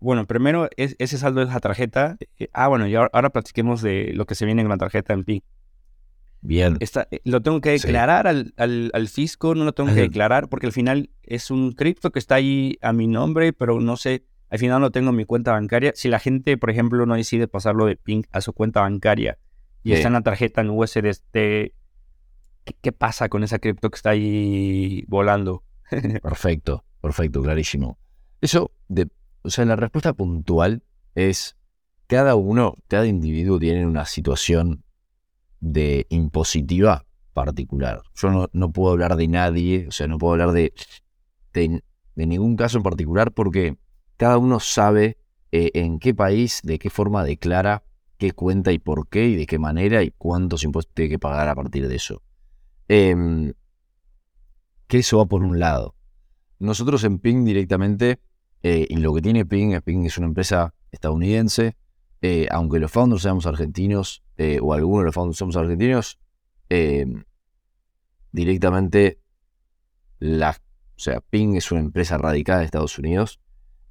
[0.00, 2.16] bueno, primero es, ese saldo de la tarjeta.
[2.52, 5.42] ah, bueno, y ahora, platiquemos de lo que se viene en la tarjeta en PIN.
[6.42, 6.76] Bien.
[6.78, 10.72] Eh, lo tengo que declarar al, al, fisco, no lo tengo que declarar, porque al
[10.72, 14.82] final es un cripto que está ahí a mi nombre, pero no sé, al final
[14.82, 15.92] no tengo mi cuenta bancaria.
[15.94, 19.38] Si la gente, por ejemplo, no decide pasarlo de PIN a su cuenta bancaria
[19.82, 21.72] y está en la tarjeta en USDT, ¿qué,
[22.82, 25.64] ¿qué, pasa con esa cripto que está ahí volando?
[26.22, 27.98] perfecto, perfecto, clarísimo.
[28.40, 29.08] Eso, de,
[29.42, 30.82] o sea, la respuesta puntual
[31.14, 31.54] es
[32.06, 34.84] cada uno, cada individuo tiene una situación
[35.60, 38.00] de impositiva particular.
[38.14, 40.72] Yo no, puedo hablar de nadie, o sea, no puedo hablar de,
[41.52, 41.82] de,
[42.14, 43.76] ningún caso en particular porque
[44.16, 45.18] cada uno sabe
[45.52, 47.82] eh, en qué país, de qué forma declara,
[48.16, 51.50] qué cuenta y por qué y de qué manera y cuántos impuestos tiene que pagar
[51.50, 52.22] a partir de eso.
[52.88, 53.52] Em,
[54.86, 55.94] que eso va por un lado.
[56.64, 58.20] Nosotros en Ping directamente,
[58.62, 61.76] eh, y lo que tiene Ping, Ping es una empresa estadounidense,
[62.22, 66.18] eh, aunque los founders seamos argentinos, eh, o algunos de los founders somos argentinos,
[66.70, 67.24] em,
[68.32, 69.18] directamente
[70.18, 70.56] la,
[70.96, 73.40] o sea, Ping es una empresa radicada en Estados Unidos.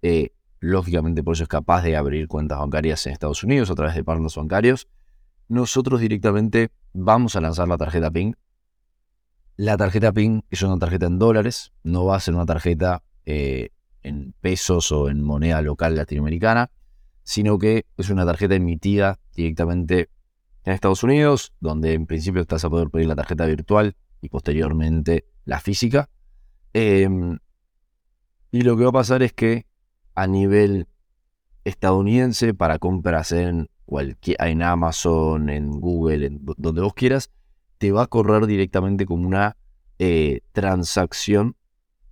[0.01, 3.93] Eh, lógicamente por eso es capaz de abrir cuentas bancarias en Estados Unidos a través
[3.93, 4.87] de partners bancarios.
[5.47, 8.33] Nosotros directamente vamos a lanzar la tarjeta Ping.
[9.55, 14.33] La tarjeta Ping es una tarjeta en dólares, no va a ser una tarjeta en
[14.41, 16.69] pesos o en moneda local latinoamericana
[17.23, 20.09] sino que es una tarjeta emitida directamente
[20.65, 25.25] en Estados Unidos, donde en principio estás a poder pedir la tarjeta virtual y posteriormente
[25.45, 26.09] la física.
[26.73, 27.39] Em,
[28.51, 29.65] y lo que va a pasar es que
[30.15, 30.87] a nivel
[31.63, 37.31] estadounidense, para compras en, en Amazon, en Google, en donde vos quieras,
[37.83, 39.57] te va a correr directamente como una
[39.99, 41.57] eh, transacción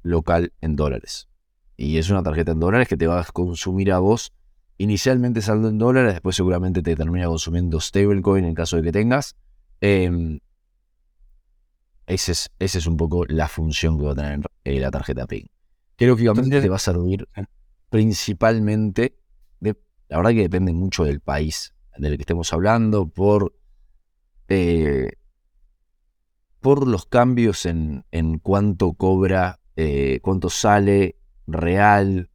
[0.04, 1.30] local en dólares.
[1.78, 4.34] Y es una tarjeta en dólares que te va a consumir a vos
[4.78, 9.38] Inicialmente saldo en dólares, después seguramente te termina consumiendo stablecoin en caso de que tengas.
[9.80, 10.40] Eh,
[12.08, 15.26] esa es, ese es un poco la función que va a tener eh, la tarjeta
[15.26, 15.48] PIN.
[15.96, 17.30] Que lógicamente te va a servir
[17.90, 19.16] principalmente,
[19.62, 19.78] de,
[20.10, 23.54] la verdad que depende mucho del país del que estemos hablando, por,
[24.50, 25.12] eh,
[26.62, 31.16] por los cambios en, en cuánto cobra, eh, cuánto sale
[31.48, 32.30] real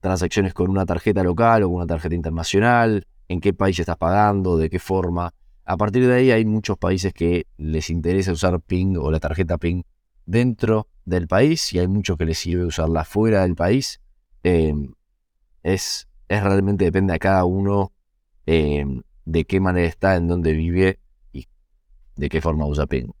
[0.00, 4.56] transacciones con una tarjeta local o con una tarjeta internacional, en qué país estás pagando,
[4.56, 5.34] de qué forma.
[5.64, 9.58] A partir de ahí hay muchos países que les interesa usar PIN o la tarjeta
[9.58, 9.84] PIN
[10.24, 14.00] dentro del país y hay muchos que les sirve usarla fuera del país.
[14.42, 14.94] Em,
[15.62, 17.92] es, es, realmente depende a cada uno
[18.46, 21.00] em, de qué manera está, en dónde vive
[22.18, 23.14] de qué forma usa PIN.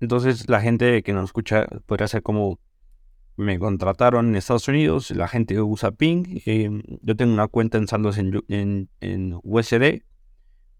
[0.00, 2.58] Entonces la gente que nos escucha podría ser como
[3.36, 6.70] me contrataron en Estados Unidos, la gente usa Ping, eh,
[7.02, 8.88] yo tengo una cuenta en saldos en,
[9.42, 10.02] USD,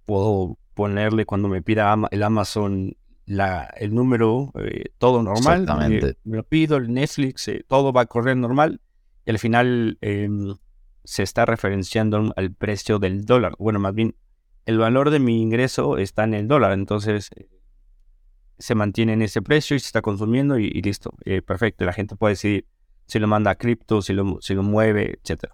[0.05, 5.63] puedo ponerle cuando me pida el Amazon la, el número, eh, todo normal.
[5.63, 6.19] Exactamente.
[6.25, 8.81] me lo pido, el Netflix, todo va a correr normal.
[9.25, 10.55] Y al final em,
[11.03, 13.55] se está referenciando al precio del dólar.
[13.59, 14.15] Bueno, más bien,
[14.67, 16.73] el valor de mi ingreso está en el dólar.
[16.73, 17.31] Entonces,
[18.59, 21.15] se mantiene en ese precio y se está consumiendo y, listo.
[21.47, 21.85] perfecto.
[21.85, 22.67] La gente puede decidir
[23.07, 25.45] si lo manda a cripto, si lo, si lo mueve, etc.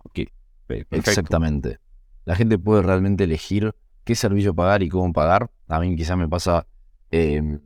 [0.91, 1.79] Exactamente.
[2.25, 5.51] La gente puede realmente elegir qué servicio pagar y cómo pagar.
[5.69, 6.67] A mí quizás me pasa
[7.11, 7.61] em,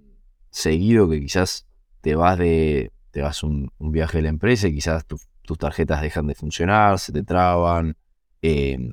[0.51, 1.67] seguido que quizás
[2.01, 6.27] te vas de te vas un, viaje de la empresa y quizás tus tarjetas dejan
[6.27, 7.97] de funcionar, se te traban.
[8.43, 8.93] Em,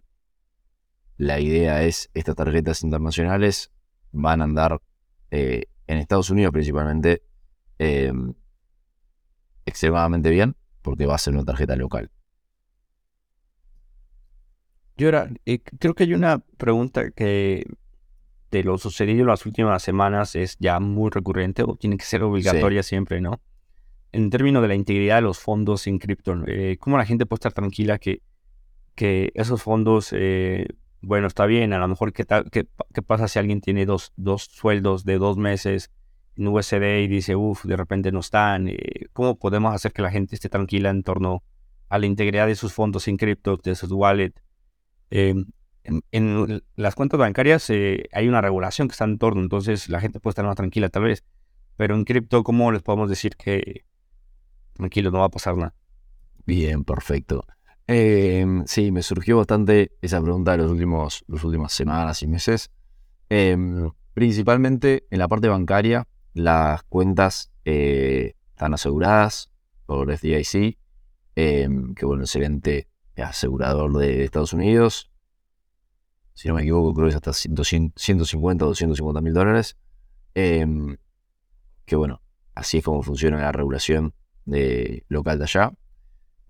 [1.21, 3.71] la idea es, estas tarjetas internacionales
[4.11, 4.81] van a andar
[5.29, 7.21] eh, en Estados Unidos principalmente
[7.77, 8.33] em,
[9.63, 12.09] extremadamente bien porque va a ser una tarjeta local.
[14.97, 17.67] Yo ahora, eh, creo que hay una pregunta que
[18.49, 22.23] de lo sucedido en las últimas semanas es ya muy recurrente o tiene que ser
[22.23, 23.41] obligatoria siempre, ¿no?
[24.11, 27.37] En términos de la integridad de los fondos en cripto, eh, ¿cómo la gente puede
[27.37, 28.23] estar tranquila que,
[28.95, 30.65] que esos fondos, eh,
[31.01, 32.25] bueno, está bien, a lo mejor, ¿qué,
[33.05, 35.91] pasa si alguien tiene dos, dos sueldos de dos meses
[36.35, 38.67] en USD y dice, uff, de repente no están.
[38.67, 41.43] Eh, ¿Cómo podemos hacer que la gente esté tranquila en torno
[41.89, 44.41] a la integridad de sus fondos en cripto, de sus wallets?
[45.09, 45.45] Em,
[46.11, 50.19] en, las cuentas bancarias eh, hay una regulación que está en torno, entonces la gente
[50.19, 51.23] puede estar más tranquila tal vez.
[51.77, 53.85] Pero en cripto, ¿cómo les podemos decir que
[54.73, 55.73] tranquilo, no va a pasar nada?
[56.45, 57.45] Bien, perfecto.
[57.87, 62.71] Em, sí, me surgió bastante esa pregunta de los últimos, las últimas semanas y meses.
[63.29, 69.51] Em, principalmente en la parte bancaria, las cuentas eh, están aseguradas
[69.85, 70.77] por FDIC,
[71.35, 75.11] em, que bueno, excelente asegurador de Estados Unidos.
[76.33, 79.77] Si no me equivoco, creo que es hasta 150 o 250 mil dólares.
[80.33, 82.21] Que bueno,
[82.55, 84.13] así es como funciona la regulación
[85.09, 85.73] local de allá.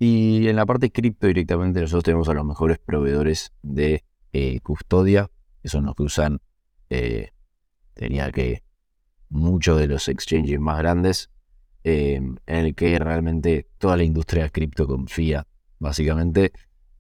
[0.03, 5.29] Y en la parte cripto directamente nosotros tenemos a los mejores proveedores de eh, custodia,
[5.61, 6.41] que son los que usan,
[6.89, 7.29] eh,
[7.93, 8.63] tenía que
[9.29, 11.29] muchos de los exchanges más grandes,
[11.83, 15.45] em, en el que realmente toda la industria cripto confía,
[15.77, 16.51] básicamente.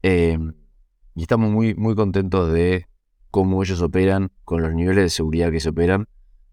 [0.03, 2.85] Y estamos muy, muy contentos de
[3.31, 6.07] cómo ellos operan, con los niveles de seguridad que se operan.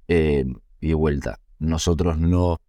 [0.06, 0.46] Y
[0.88, 2.62] de vuelta, nosotros no,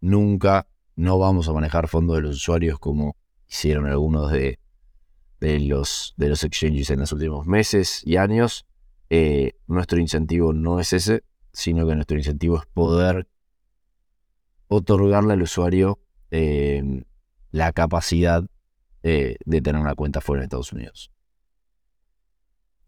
[0.00, 0.68] nunca,
[0.98, 3.16] no vamos a manejar fondos de los usuarios como
[3.48, 4.58] hicieron algunos de,
[5.40, 8.66] los, exchanges en los últimos meses y años.
[9.08, 13.28] Eh, nuestro incentivo no es ese, sino que nuestro incentivo es poder
[14.66, 16.00] otorgarle al usuario
[16.32, 17.04] eh,
[17.52, 18.44] la capacidad
[19.04, 21.12] eh, de tener una cuenta fuera de Estados Unidos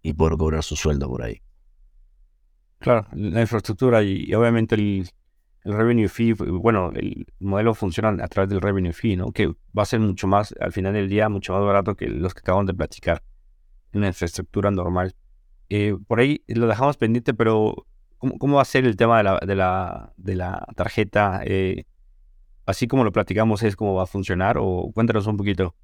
[0.03, 1.43] y poder cobrar su sueldo por ahí.
[2.81, 5.09] Claro, la infraestructura y, obviamente el,
[5.65, 9.33] revenue fee, bueno, el modelo funciona a través del revenue fee, ¿no?
[9.33, 12.35] Que va a ser mucho más, al final del día, mucho más barato que los
[12.35, 13.23] que acabamos de platicar
[13.93, 15.15] en la infraestructura normal.
[15.69, 17.87] Eh, por ahí lo dejamos pendiente, pero
[18.21, 21.41] ¿Cómo, va a ser el tema de la, de la, de la tarjeta?
[21.43, 21.87] Eh,
[22.67, 24.59] así como lo platicamos, ¿es cómo va a funcionar?
[24.59, 25.75] O cuéntanos un poquito.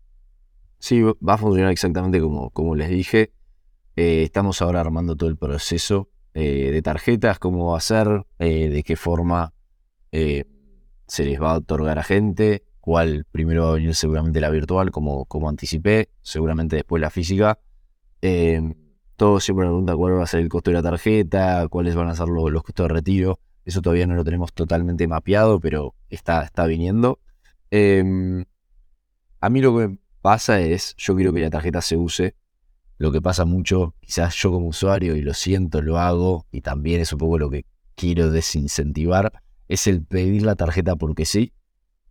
[0.78, 3.32] Sí, va a funcionar exactamente como, como les dije.
[3.96, 8.82] Eh, estamos ahora armando todo el proceso eh, de tarjetas, cómo va a ser, de
[8.84, 9.54] qué forma
[10.12, 14.90] se les va a otorgar a gente, cuál primero va a venir seguramente la virtual,
[14.90, 17.58] como, como anticipé, seguramente después la física.
[19.16, 22.08] Todos siempre me preguntan cuál va a ser el costo de la tarjeta, cuáles van
[22.08, 23.40] a ser los, costos de retiro.
[23.64, 27.18] Eso todavía no lo tenemos totalmente mapeado, pero está, está viniendo.
[27.70, 28.44] Em,
[29.40, 32.34] a mí lo que me pasa es, yo quiero que la tarjeta se use.
[32.98, 37.00] Lo que pasa mucho, quizás yo como usuario, y lo siento, lo hago, y también
[37.00, 37.64] es un poco lo que
[37.94, 39.32] quiero desincentivar,
[39.68, 41.52] es el pedir la tarjeta porque sí.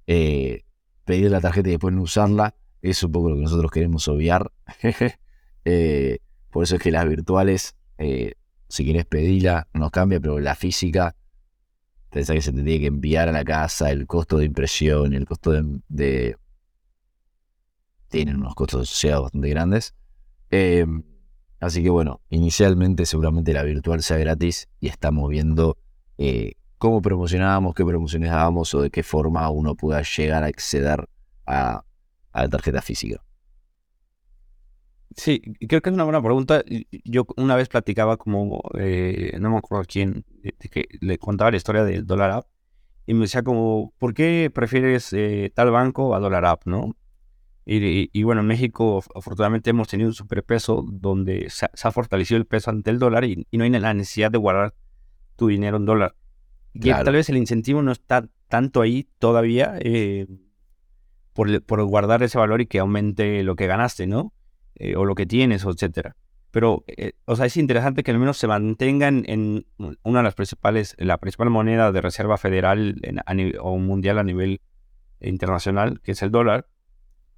[0.07, 0.63] Eh,
[1.05, 4.51] pedir la tarjeta y después no usarla, es un poco lo que nosotros queremos obviar.
[5.65, 6.19] eh,
[6.51, 8.33] por eso es que las virtuales, eh,
[8.67, 11.15] si quieres pedirla, no cambia, pero la física,
[12.09, 15.25] pensás que se te tiene que enviar a la casa, el costo de impresión, el
[15.25, 15.51] costo
[15.87, 16.37] de...
[18.09, 19.95] tienen unos costos asociados bastante grandes.
[20.49, 21.03] Em,
[21.59, 25.77] así que bueno, inicialmente seguramente la virtual sea gratis y estamos viendo
[26.85, 31.07] cómo promocionábamos, qué promociones dábamos o de qué forma uno pueda llegar a acceder
[31.47, 31.83] a
[32.33, 33.25] la tarjeta física.
[35.15, 36.63] Sí, creo que es una buena pregunta.
[37.03, 40.25] Yo una vez platicaba como, eh, no me acuerdo quién,
[41.01, 42.47] le contaba la historia del Dollar App
[43.07, 46.95] y me decía como, ¿por qué prefieres eh, tal banco a Dollar App, no?
[47.67, 52.69] Y, bueno, en México afortunadamente hemos tenido un superpeso donde se, ha fortalecido el peso
[52.69, 54.75] ante el dólar y, no hay la necesidad de guardar
[55.35, 56.15] tu dinero en dólar.
[56.75, 60.27] Y tal vez el incentivo no está tanto ahí todavía eh,
[61.33, 64.33] por, por, guardar ese valor y que aumente lo que ganaste, ¿no?
[64.75, 66.17] Eh, o lo que tienes, etcétera.
[66.51, 69.65] Pero, eh, o sea, es interesante que al menos se mantengan en
[70.03, 73.01] una de las principales, la principal moneda de reserva federal
[73.61, 74.61] o mundial a nivel
[75.21, 76.67] internacional, que es el dólar.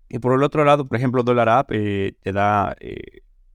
[0.09, 2.75] Y por el otro lado, por ejemplo, Dollar App te da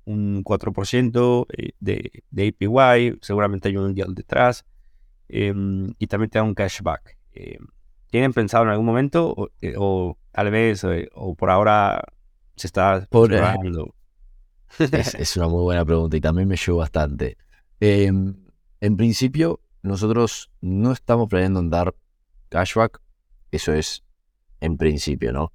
[0.05, 1.47] un 4%
[1.79, 4.65] de, de APY, seguramente hay un deal detrás.
[5.35, 7.17] Em, y también te da un cashback.
[7.33, 7.67] Em,
[8.09, 9.75] ¿Tienen pensado en algún momento o, eh,
[10.31, 12.05] tal vez eh, o por ahora
[12.55, 13.33] se está por,
[14.79, 17.39] es, es, una muy buena pregunta y también me llevó bastante.
[17.81, 18.37] Em,
[18.81, 21.95] en principio, nosotros no estamos planeando en dar
[22.51, 23.01] cashback.
[23.51, 24.05] Eso es
[24.61, 25.53] en principio, ¿no?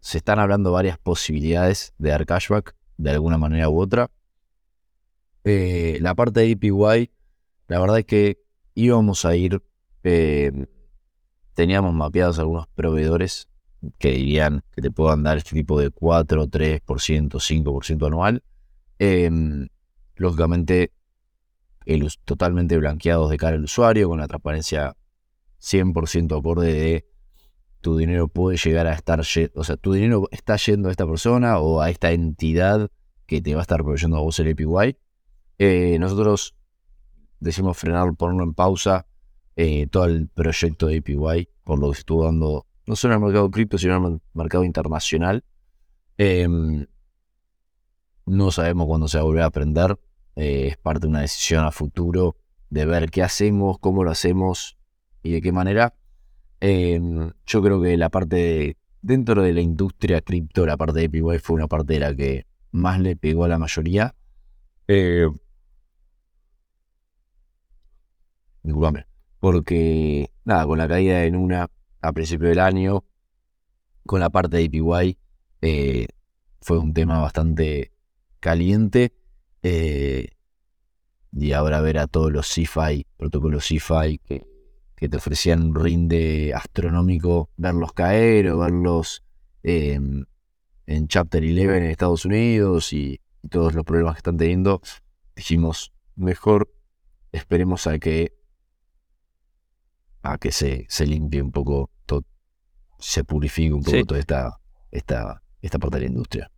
[0.00, 4.10] se están hablando varias posibilidades de dar cashback de alguna manera u otra.
[5.44, 7.10] Eh, la parte de APY
[7.68, 8.38] la verdad es que
[8.74, 9.62] íbamos a ir,
[10.02, 10.66] eh,
[11.54, 13.48] teníamos mapeados algunos proveedores
[13.98, 18.42] que dirían que te puedan dar este tipo de 4, 3%, 5% anual.
[18.98, 19.68] Em,
[20.16, 20.92] lógicamente,
[21.84, 24.96] el, totalmente blanqueados de cara al usuario, con la transparencia
[25.60, 27.08] 100% acorde de
[27.80, 31.58] tu dinero puede llegar a estar, o sea, tu dinero está yendo a esta persona
[31.58, 32.90] o a esta entidad
[33.26, 34.96] que te va a estar proveyendo a vos el APY.
[35.58, 36.57] Eh, nosotros
[37.40, 39.06] decimos frenar, ponerlo en pausa
[39.56, 43.26] eh, todo el proyecto de APY, por lo que estuvo dando, no solo en el
[43.26, 45.44] mercado cripto, sino en el mercado internacional.
[46.16, 46.86] Em,
[48.26, 49.98] no sabemos cuándo se va a volver a aprender.
[50.36, 52.36] Eh, es parte de una decisión a futuro
[52.70, 54.78] de ver qué hacemos, cómo lo hacemos
[55.22, 55.94] y de qué manera.
[56.60, 61.38] Em, yo creo que la parte dentro de la industria cripto, la parte de APY
[61.40, 64.14] fue una parte de la que más le pegó a la mayoría.
[64.86, 65.28] Eh,
[68.68, 69.06] disculpame.
[69.40, 73.04] Porque, nada, con la caída en una a principio del año,
[74.06, 75.18] con la parte de APY,
[75.62, 76.06] eh,
[76.60, 77.92] fue un tema bastante
[78.40, 79.12] caliente.
[79.62, 80.30] Eh,
[81.32, 84.46] y ahora ver a todos los CFI, protocolos CFI que,
[84.96, 89.24] que te ofrecían un rinde astronómico, verlos caer o verlos
[89.62, 90.24] em,
[90.86, 94.80] en Chapter 11 en Estados Unidos y todos los problemas que están teniendo,
[95.36, 96.72] dijimos, mejor
[97.30, 98.37] esperemos a que
[100.22, 102.24] a que se, se limpie un poco, todo,
[102.98, 106.50] se purifique un poco toda esta, esta, esta parte de la industria.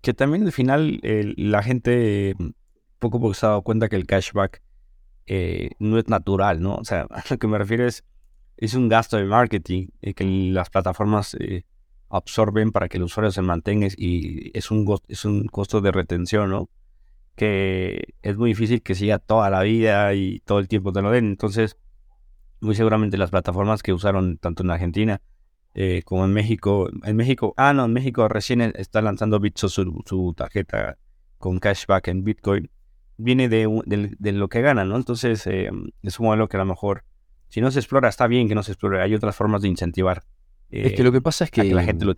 [0.00, 2.34] Que también al final la gente
[2.98, 4.62] poco a poco se ha dado cuenta que el cashback
[5.26, 6.76] eh, no es natural, ¿no?
[6.76, 8.04] O sea, a lo que me refiero es,
[8.56, 11.64] es un gasto de marketing eh, que las plataformas eh,
[12.08, 16.50] absorben para que el usuario se mantenga y es un, es un costo de retención,
[16.50, 16.70] ¿no?
[17.38, 21.12] Que es muy difícil que siga toda la vida y todo el tiempo te lo
[21.12, 21.26] den.
[21.26, 21.78] Entonces,
[22.60, 25.22] muy seguramente las plataformas que usaron tanto en Argentina
[25.74, 30.34] eh, como en México, en México, ah, no, en México recién está lanzando Bitso su,
[30.36, 30.98] tarjeta
[31.38, 32.68] con cashback en Bitcoin,
[33.16, 34.96] viene de, de, lo que gana, ¿no?
[34.96, 35.70] Entonces, eh,
[36.02, 37.04] es un modelo que a lo mejor,
[37.50, 40.24] si no se explora, está bien que no se explore, hay otras formas de incentivar.
[40.70, 42.14] es que lo que pasa es que, la gente lo...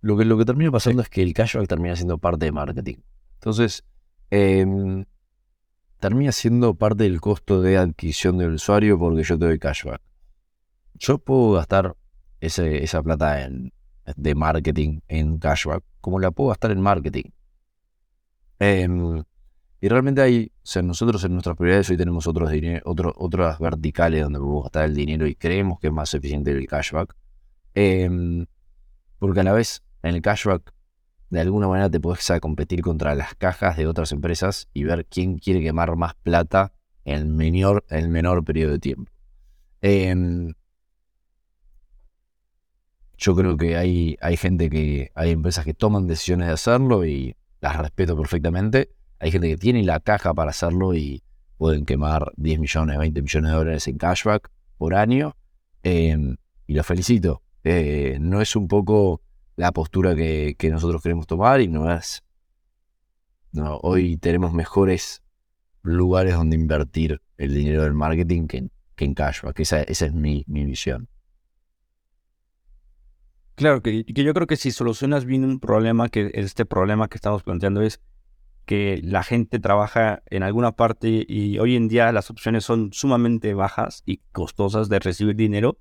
[0.00, 2.96] Lo que, lo que termina pasando es que el cashback termina siendo parte de marketing.
[3.40, 3.84] Entonces,
[4.30, 5.06] em,
[5.98, 10.02] termina siendo parte del costo de adquisición del usuario porque yo te doy cashback.
[10.96, 11.96] Yo puedo gastar
[12.40, 13.72] esa plata en,
[14.14, 17.30] de marketing en cashback como la puedo gastar en marketing.
[18.58, 19.24] Em,
[19.80, 22.52] y realmente hay, nosotros en nuestras prioridades hoy tenemos otros
[23.16, 27.16] otras verticales donde podemos gastar el dinero y creemos que es más eficiente el cashback.
[27.72, 28.44] Em,
[29.18, 30.74] porque a la vez en el cashback
[31.30, 35.06] de alguna manera te puedes a competir contra las cajas de otras empresas y ver
[35.06, 36.72] quién quiere quemar más plata
[37.04, 39.10] en el menor, el menor periodo de tiempo.
[39.80, 40.54] Em,
[43.16, 47.36] yo creo que hay, hay gente que, hay empresas que toman decisiones de hacerlo y
[47.60, 48.90] las respeto perfectamente.
[49.20, 51.22] Hay gente que tiene la caja para hacerlo y
[51.58, 55.36] pueden quemar 10 millones, 20 millones de dólares en cashback por año.
[55.82, 56.36] Em,
[56.66, 57.42] y los felicito.
[57.62, 59.20] Eh, no es un poco
[59.60, 62.22] la postura que, nosotros queremos tomar y no es...
[63.82, 65.22] Hoy tenemos mejores
[65.82, 69.60] lugares donde invertir el dinero del marketing que, que en cashback.
[69.60, 71.08] Esa, esa es mi, visión.
[73.54, 77.18] Claro, que, que, yo creo que si solucionas bien un problema, que este problema que
[77.18, 78.00] estamos planteando es
[78.64, 83.52] que la gente trabaja en alguna parte y hoy en día las opciones son sumamente
[83.52, 85.78] bajas y costosas de recibir dinero,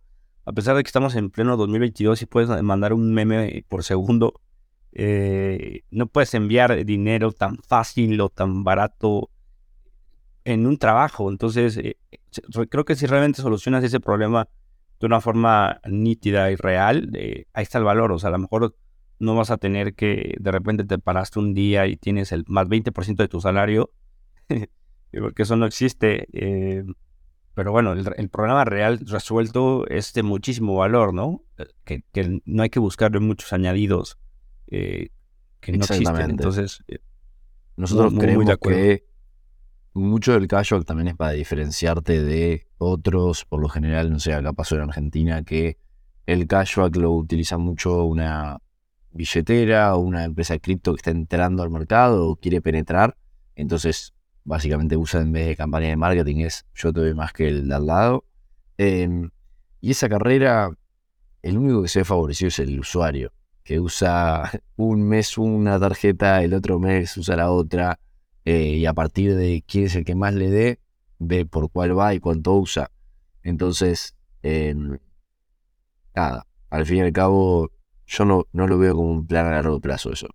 [0.49, 4.41] a pesar de que estamos en pleno 2022 y puedes mandar un meme por segundo,
[4.93, 9.29] eh, no puedes enviar dinero tan fácil o tan barato
[10.45, 11.29] en un trabajo.
[11.29, 11.97] Entonces, eh,
[12.67, 14.49] creo que si realmente solucionas ese problema
[14.99, 18.11] de una forma nítida y real, eh, ahí está el valor.
[18.11, 18.75] O sea, a lo mejor
[19.19, 22.67] no vas a tener que de repente te paraste un día y tienes el más
[22.67, 23.91] 20% de tu salario,
[25.11, 26.27] porque eso no existe.
[27.59, 31.43] Eh, pero bueno, el, programa real resuelto es de muchísimo valor, ¿no?
[31.83, 32.03] Que,
[32.45, 34.17] no hay que buscarle muchos añadidos
[34.67, 35.11] que
[35.67, 36.31] no existen.
[36.31, 36.83] Entonces,
[37.75, 39.05] nosotros creemos que
[39.93, 44.53] mucho del cashback también es para diferenciarte de otros, por lo general, no sé, acá
[44.53, 45.77] pasó en Argentina, que
[46.25, 48.59] el cashback lo utiliza mucho una
[49.11, 53.17] billetera o una empresa de cripto que está entrando al mercado o quiere penetrar.
[53.55, 57.47] Entonces, básicamente usa en vez de campaña de marketing es yo te doy más que
[57.47, 58.25] el de al lado.
[58.77, 59.29] Em,
[59.81, 60.71] y esa carrera,
[61.41, 63.31] el único que se ve favorecido es el usuario
[63.69, 67.99] que usa un mes una tarjeta, el otro mes usa la otra,
[68.43, 70.79] eh, y a partir de quién es el que más le dé,
[71.19, 72.89] ve por cuál va y cuánto usa.
[73.43, 74.97] Entonces, em,
[76.15, 77.69] nada, al fin y al cabo,
[78.07, 80.29] yo no, no lo veo como un plan a largo plazo eso.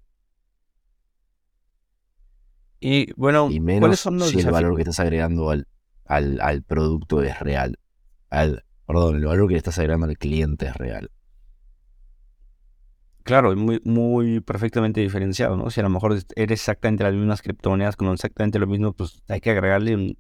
[2.87, 5.67] Y bueno, y menos si el valor que estás agregando al,
[6.05, 7.79] al, al producto es real.
[8.29, 11.11] Al, perdón, el valor que le estás agregando al cliente es real.
[13.23, 15.71] Claro, es muy, muy perfectamente diferenciado, ¿no?
[15.71, 19.41] Si a lo mejor eres exactamente las mismas criptomonedas con exactamente lo mismo, pues hay
[19.41, 20.19] que agregarle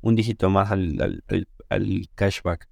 [0.00, 1.24] un, dígito más al,
[2.14, 2.68] cashback.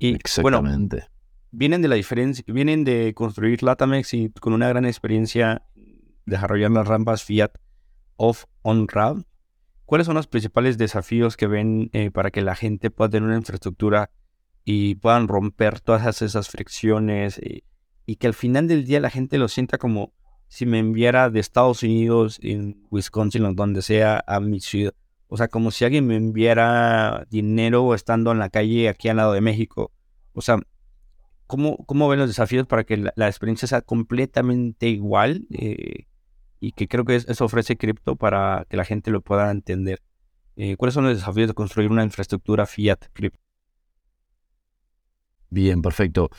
[0.00, 1.04] Y Exactamente.
[1.52, 5.62] vienen de la diferencia, vienen de construir Latamex y con una gran experiencia
[6.26, 7.52] desarrollar las rampas Fiat
[8.16, 9.26] off on ramp.
[9.84, 13.38] ¿Cuáles son los principales desafíos que ven eh, para que la gente pueda tener una
[13.38, 14.10] infraestructura
[14.64, 17.38] y puedan romper todas esas fricciones?
[17.38, 17.64] Y,
[18.06, 20.12] y que al final del día la gente lo sienta como
[20.48, 24.94] si me enviara de Estados Unidos, en Wisconsin o donde sea, a mi ciudad.
[25.26, 29.32] O sea, como si alguien me enviara dinero estando en la calle aquí al lado
[29.32, 29.90] de México.
[30.32, 30.58] O sea,
[31.46, 35.46] ¿cómo, cómo ven los desafíos para que la, experiencia sea completamente igual?
[35.50, 36.06] Eh,
[36.64, 40.00] y que creo que eso ofrece cripto para que la gente lo pueda entender.
[40.56, 43.38] Eh, ¿Cuáles son los desafíos de construir una infraestructura fiat cripto?
[45.50, 46.30] Bien, perfecto.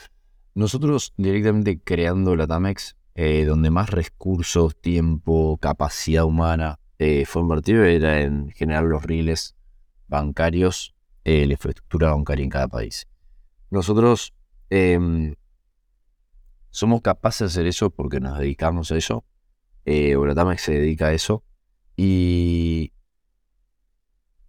[0.54, 7.84] Nosotros directamente creando la Tamex, eh, donde más recursos, tiempo, capacidad humana eh, fue invertido
[7.84, 9.54] era en generar los riles
[10.08, 13.06] bancarios, la infraestructura bancaria en cada país.
[13.70, 14.32] Nosotros
[14.70, 15.34] em,
[16.70, 19.24] somos capaces de hacer eso porque nos dedicamos a eso,
[19.86, 21.44] la Tamex se dedica a eso,
[21.96, 22.92] y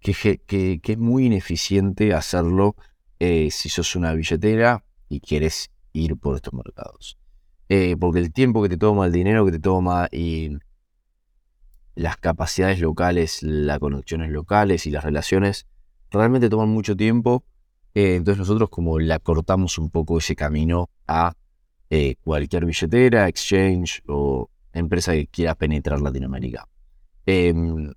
[0.02, 0.42] que,
[0.84, 2.76] es muy ineficiente hacerlo
[3.20, 7.18] si sos una billetera y quieres ir por estos mercados.
[7.70, 10.58] Eh, porque el tiempo que te toma, el dinero que te toma y
[11.96, 15.68] las capacidades locales, las conexiones locales y las relaciones
[16.12, 17.44] realmente toman mucho tiempo.
[17.94, 21.34] Eh, entonces nosotros como le acortamos un poco ese camino a
[21.90, 24.50] eh, cualquier billetera, exchange o
[24.80, 26.68] empresa que quiera penetrar Latinoamérica.
[27.26, 27.94] Em,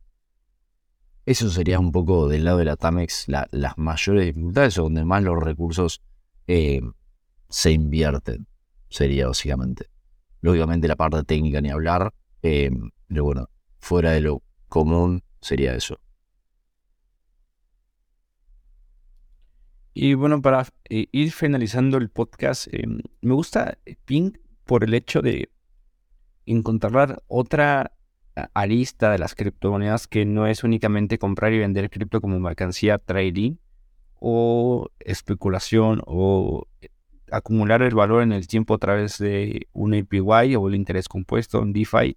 [1.26, 5.22] eso sería un poco del lado de la Tamex las mayores dificultades o donde más
[5.22, 6.02] los recursos
[6.46, 8.46] se invierten,
[8.88, 9.86] sería básicamente.
[10.40, 12.12] Lógicamente la parte técnica ni hablar,
[12.42, 12.70] eh,
[13.06, 16.00] pero bueno, fuera de lo común sería eso.
[19.92, 22.86] Y bueno, para eh, ir finalizando el podcast, eh,
[23.20, 25.50] me gusta Pink por el hecho de
[26.52, 27.92] encontrar otra
[28.54, 33.56] arista de las criptomonedas que no es únicamente comprar y vender cripto como mercancía trading
[34.18, 36.66] o especulación o
[37.30, 41.62] acumular el valor en el tiempo a través de un APY o el interés compuesto
[41.62, 42.16] en DeFi,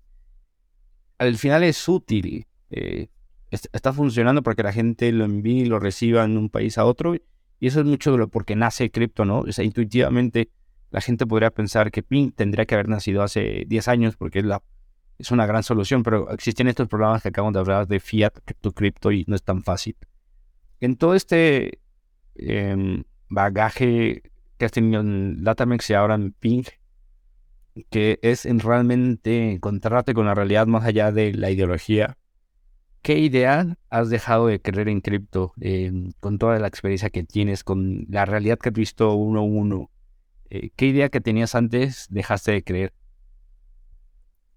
[1.18, 2.46] al final es útil.
[2.72, 3.08] Eh,
[3.52, 6.86] está funcionando para que la gente lo envíe y lo reciba en un país a
[6.86, 7.16] otro.
[7.16, 9.40] Y eso es mucho de lo porque nace cripto, ¿no?
[9.40, 10.50] O sea, intuitivamente
[10.94, 14.44] la gente podría pensar que Pink tendría que haber nacido hace 10 años porque
[15.18, 18.72] es, una gran solución, pero existen estos programas que acabamos de hablar de fiat, cripto,
[18.74, 19.98] cripto y no es tan fácil.
[20.80, 21.80] En todo este
[22.36, 24.22] em, bagaje
[24.60, 26.66] que has tenido en Datamex y ahora en Ping,
[27.90, 32.20] que es en realmente encontrarte con la realidad más allá de la ideología.
[33.02, 35.54] ¿Qué idea has dejado de creer en cripto
[36.20, 39.90] con toda la experiencia que tienes, con la realidad que has visto uno a uno?
[40.56, 42.94] Eh, ¿Qué idea que tenías antes dejaste de creer?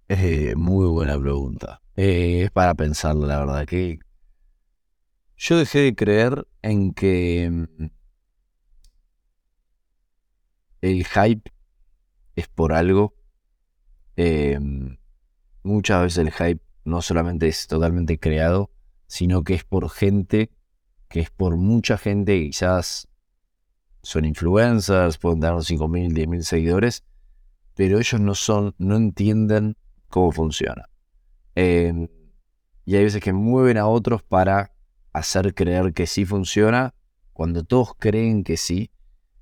[0.08, 1.80] Eh, muy buena pregunta.
[1.96, 3.64] Eh, es para pensarlo, la verdad.
[3.66, 3.98] Que
[5.38, 7.86] yo dejé de creer en que mm,
[10.82, 11.50] el hype
[12.34, 13.14] es por algo.
[15.62, 18.70] Muchas veces el hype no solamente es totalmente creado,
[19.06, 20.50] sino que es por gente,
[21.08, 23.08] que es por mucha gente quizás
[24.06, 27.02] son influencers, pueden tener 5.000, 10.000 seguidores,
[27.74, 29.76] pero ellos no son, no entienden
[30.08, 30.88] cómo funciona.
[31.56, 32.06] Em,
[32.84, 34.70] y hay veces que mueven a otros para
[35.12, 36.94] hacer creer que sí funciona,
[37.32, 38.92] cuando todos creen que sí.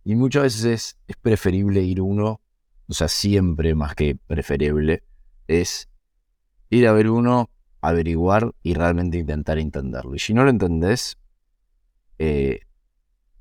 [0.03, 2.41] Y muchas veces es, es preferible ir uno,
[2.89, 5.03] o sea, siempre más que preferible,
[5.47, 5.91] es
[6.71, 7.51] ir a ver uno,
[7.83, 10.15] averiguar y realmente intentar entenderlo.
[10.15, 11.19] Y si no lo entendés,
[12.19, 12.61] eh,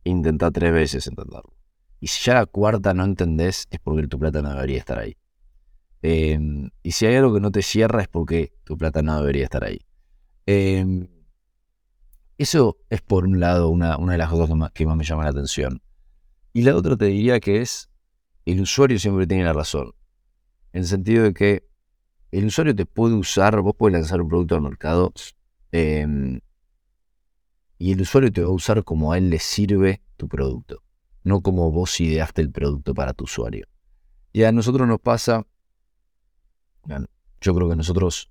[0.04, 1.54] intenta tres veces entenderlo.
[1.99, 5.16] Y si ya la cuarta no entendés, es porque tu plata no debería estar ahí.
[6.01, 9.45] Em, y si hay algo que no te cierra, es porque tu plata no debería
[9.45, 9.80] estar ahí.
[10.45, 11.08] Em,
[12.38, 15.82] eso es por un lado una, de las cosas que más, me llama la atención.
[16.51, 17.89] Y la otra te diría que es,
[18.45, 19.93] el usuario siempre tiene la razón.
[20.74, 21.64] En el sentido de que
[22.32, 25.14] el usuario te puede usar, vos puedes lanzar un producto al mercado
[25.72, 26.41] em,
[27.84, 30.84] y el usuario te va a usar como a él le sirve tu producto
[31.24, 33.68] no como vos ideaste el producto para tu usuario.
[34.32, 35.46] Y a nosotros nos pasa,
[37.42, 38.30] yo creo que nosotros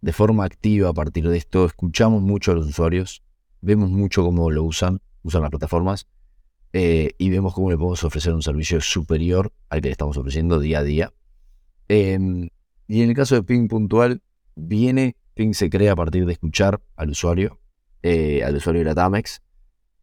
[0.00, 3.22] de forma activa a partir de esto escuchamos mucho a los usuarios,
[3.60, 6.06] vemos mucho cómo lo usan, usan las plataformas
[6.72, 10.60] eh, y vemos cómo le podemos ofrecer un servicio superior al que le estamos ofreciendo
[10.60, 11.12] día a día.
[11.88, 12.50] Em,
[12.88, 14.22] y en el caso de Ping puntual,
[14.54, 17.58] viene, Ping se crea a partir de escuchar al usuario,
[18.08, 19.42] eh, al usuario de la Tamex.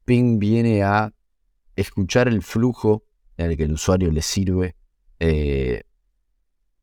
[0.03, 1.13] Ping viene a
[1.77, 3.05] escuchar el flujo
[3.37, 4.75] en el que el usuario le sirve
[5.21, 5.83] eh,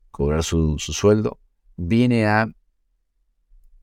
[0.09, 1.39] cobrar su, sueldo,
[1.77, 2.51] viene a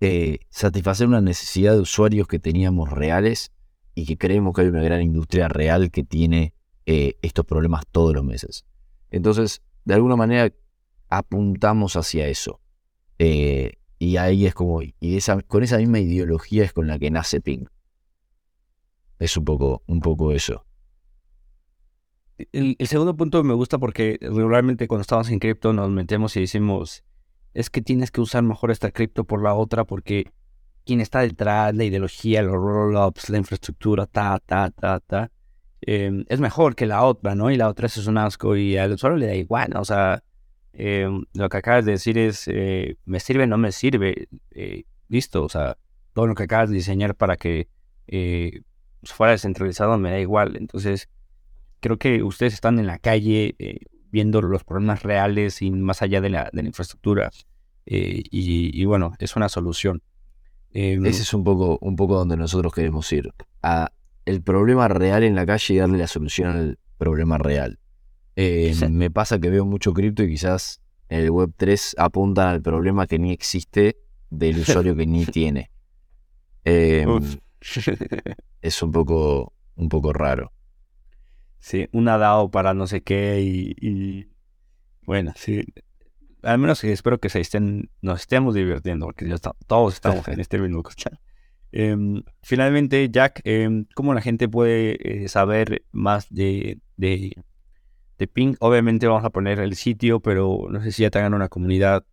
[0.00, 3.52] eh, satisfacer una necesidad de usuarios que teníamos reales
[3.94, 6.54] y que creemos que hay una gran industria real que tiene
[6.86, 8.64] estos problemas todos los meses.
[9.12, 10.52] Entonces, de alguna manera,
[11.08, 12.60] apuntamos hacia eso.
[13.98, 17.40] Y ahí es como, y esa, con esa misma ideología es con la que nace
[17.40, 17.66] Ping.
[19.18, 20.64] Es un poco, un poco eso.
[22.52, 27.02] El, segundo punto me gusta porque regularmente cuando estamos en cripto nos metemos y decimos,
[27.52, 30.30] es que tienes que usar mejor esta cripto por la otra porque
[30.86, 35.32] quien está detrás, la ideología, los rollups, la infraestructura, ta, ta, ta, ta,
[35.80, 37.50] em, es mejor que la otra, ¿no?
[37.50, 40.22] Y la otra es un asco y al usuario le da igual, o sea,
[40.78, 45.44] em, lo que acabas de decir es, eh, me sirve, no me sirve, eh, listo,
[45.44, 45.76] o sea,
[46.12, 47.68] todo lo que acabas de diseñar para que
[48.06, 48.62] eh,
[49.02, 51.08] fuera descentralizado me da igual, entonces
[51.80, 53.54] creo que ustedes están en la calle
[54.10, 57.30] viendo los problemas reales y más allá de la, infraestructura.
[57.86, 60.02] Eh, y, bueno, es una solución.
[60.72, 63.32] Em, Ese es un poco, un poco donde nosotros queremos ir.
[63.62, 63.92] A
[64.26, 67.78] el problema real en la calle y darle la solución al problema real.
[68.40, 72.62] Eh, me pasa que veo mucho cripto y quizás en el Web 3 apuntan al
[72.62, 73.96] problema que ni existe
[74.30, 75.72] del usuario que ni tiene.
[76.62, 77.20] Em,
[78.62, 80.52] es un poco, un poco raro.
[81.58, 84.28] Sí, una DAO para no sé qué y,
[85.02, 85.64] bueno, sí.
[86.42, 90.60] Al menos espero que se estén, nos estemos divirtiendo, porque ya todos estamos en este
[90.60, 90.84] mismo
[91.72, 91.96] eh,
[92.42, 97.34] finalmente, Jack, em, ¿cómo la gente puede eh, saber más de, de,
[98.18, 98.54] de, Ping?
[98.60, 102.04] Obviamente vamos a poner el sitio, pero no sé si ya tengan una comunidad.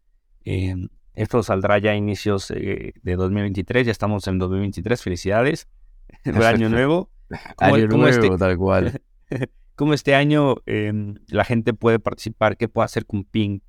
[0.44, 5.68] Em, esto saldrá ya a inicios eh, de 2023, ya estamos en 2023, felicidades.
[6.24, 7.10] El año nuevo.
[7.58, 9.02] año nuevo, este tal cual.
[9.76, 13.60] cómo este año em, la gente puede participar, qué puede hacer con Ping,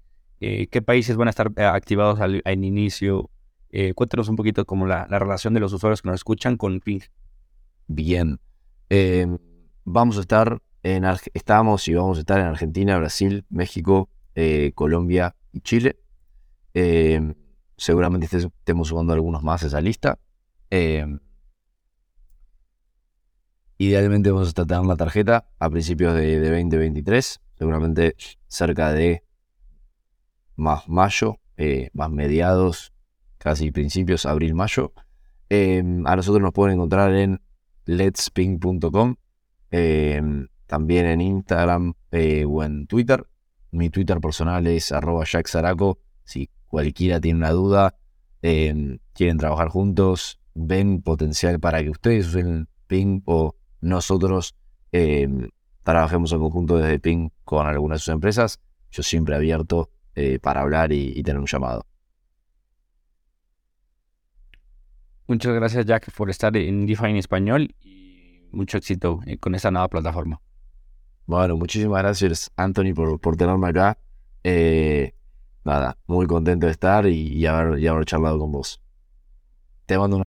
[0.40, 3.30] eh, qué países van a estar eh, activados al, inicio.
[3.70, 7.00] Eh, cuéntanos un poquito como la, relación de los usuarios que nos escuchan con Ping.
[7.88, 8.38] Bien.
[8.88, 9.38] Em,
[9.84, 10.60] vamos a estar
[10.94, 14.08] en estamos y vamos a estar en Argentina, Brasil, México,
[14.74, 15.98] Colombia y Chile.
[16.74, 17.34] Em,
[17.76, 20.18] seguramente estemos sumando algunos más a esa lista.
[23.78, 28.16] Idealmente vamos a estar la tarjeta a principios de, 2023, seguramente
[28.48, 29.22] cerca de
[30.56, 32.94] más mayo, eh, más mediados,
[33.36, 34.94] casi principios, abril-mayo.
[35.50, 37.42] Em, a nosotros nos pueden encontrar en
[37.84, 39.16] letsping.com,
[39.70, 43.26] em, también en Instagram eh, o en Twitter.
[43.70, 45.98] Mi Twitter personal es arroba jacksaraco.
[46.24, 47.96] Si cualquiera tiene una duda,
[48.42, 54.54] em, quieren trabajar juntos, ven potencial para que ustedes usen Ping o nosotros
[54.92, 55.48] em,
[55.82, 58.60] trabajemos en conjunto desde Ping con algunas de sus empresas.
[58.90, 61.86] Yo siempre abierto eh, para hablar y, tener un llamado.
[65.28, 69.70] Muchas gracias, Jack, por estar en DeFi en español y mucho éxito eh, con esta
[69.70, 70.40] nueva plataforma.
[71.26, 73.98] Bueno, muchísimas gracias, Anthony, por, por tenerme acá.
[74.44, 75.12] Eh,
[75.64, 78.80] nada, muy contento de estar y, haber, y haber charlado con vos.
[79.86, 80.22] Te mando un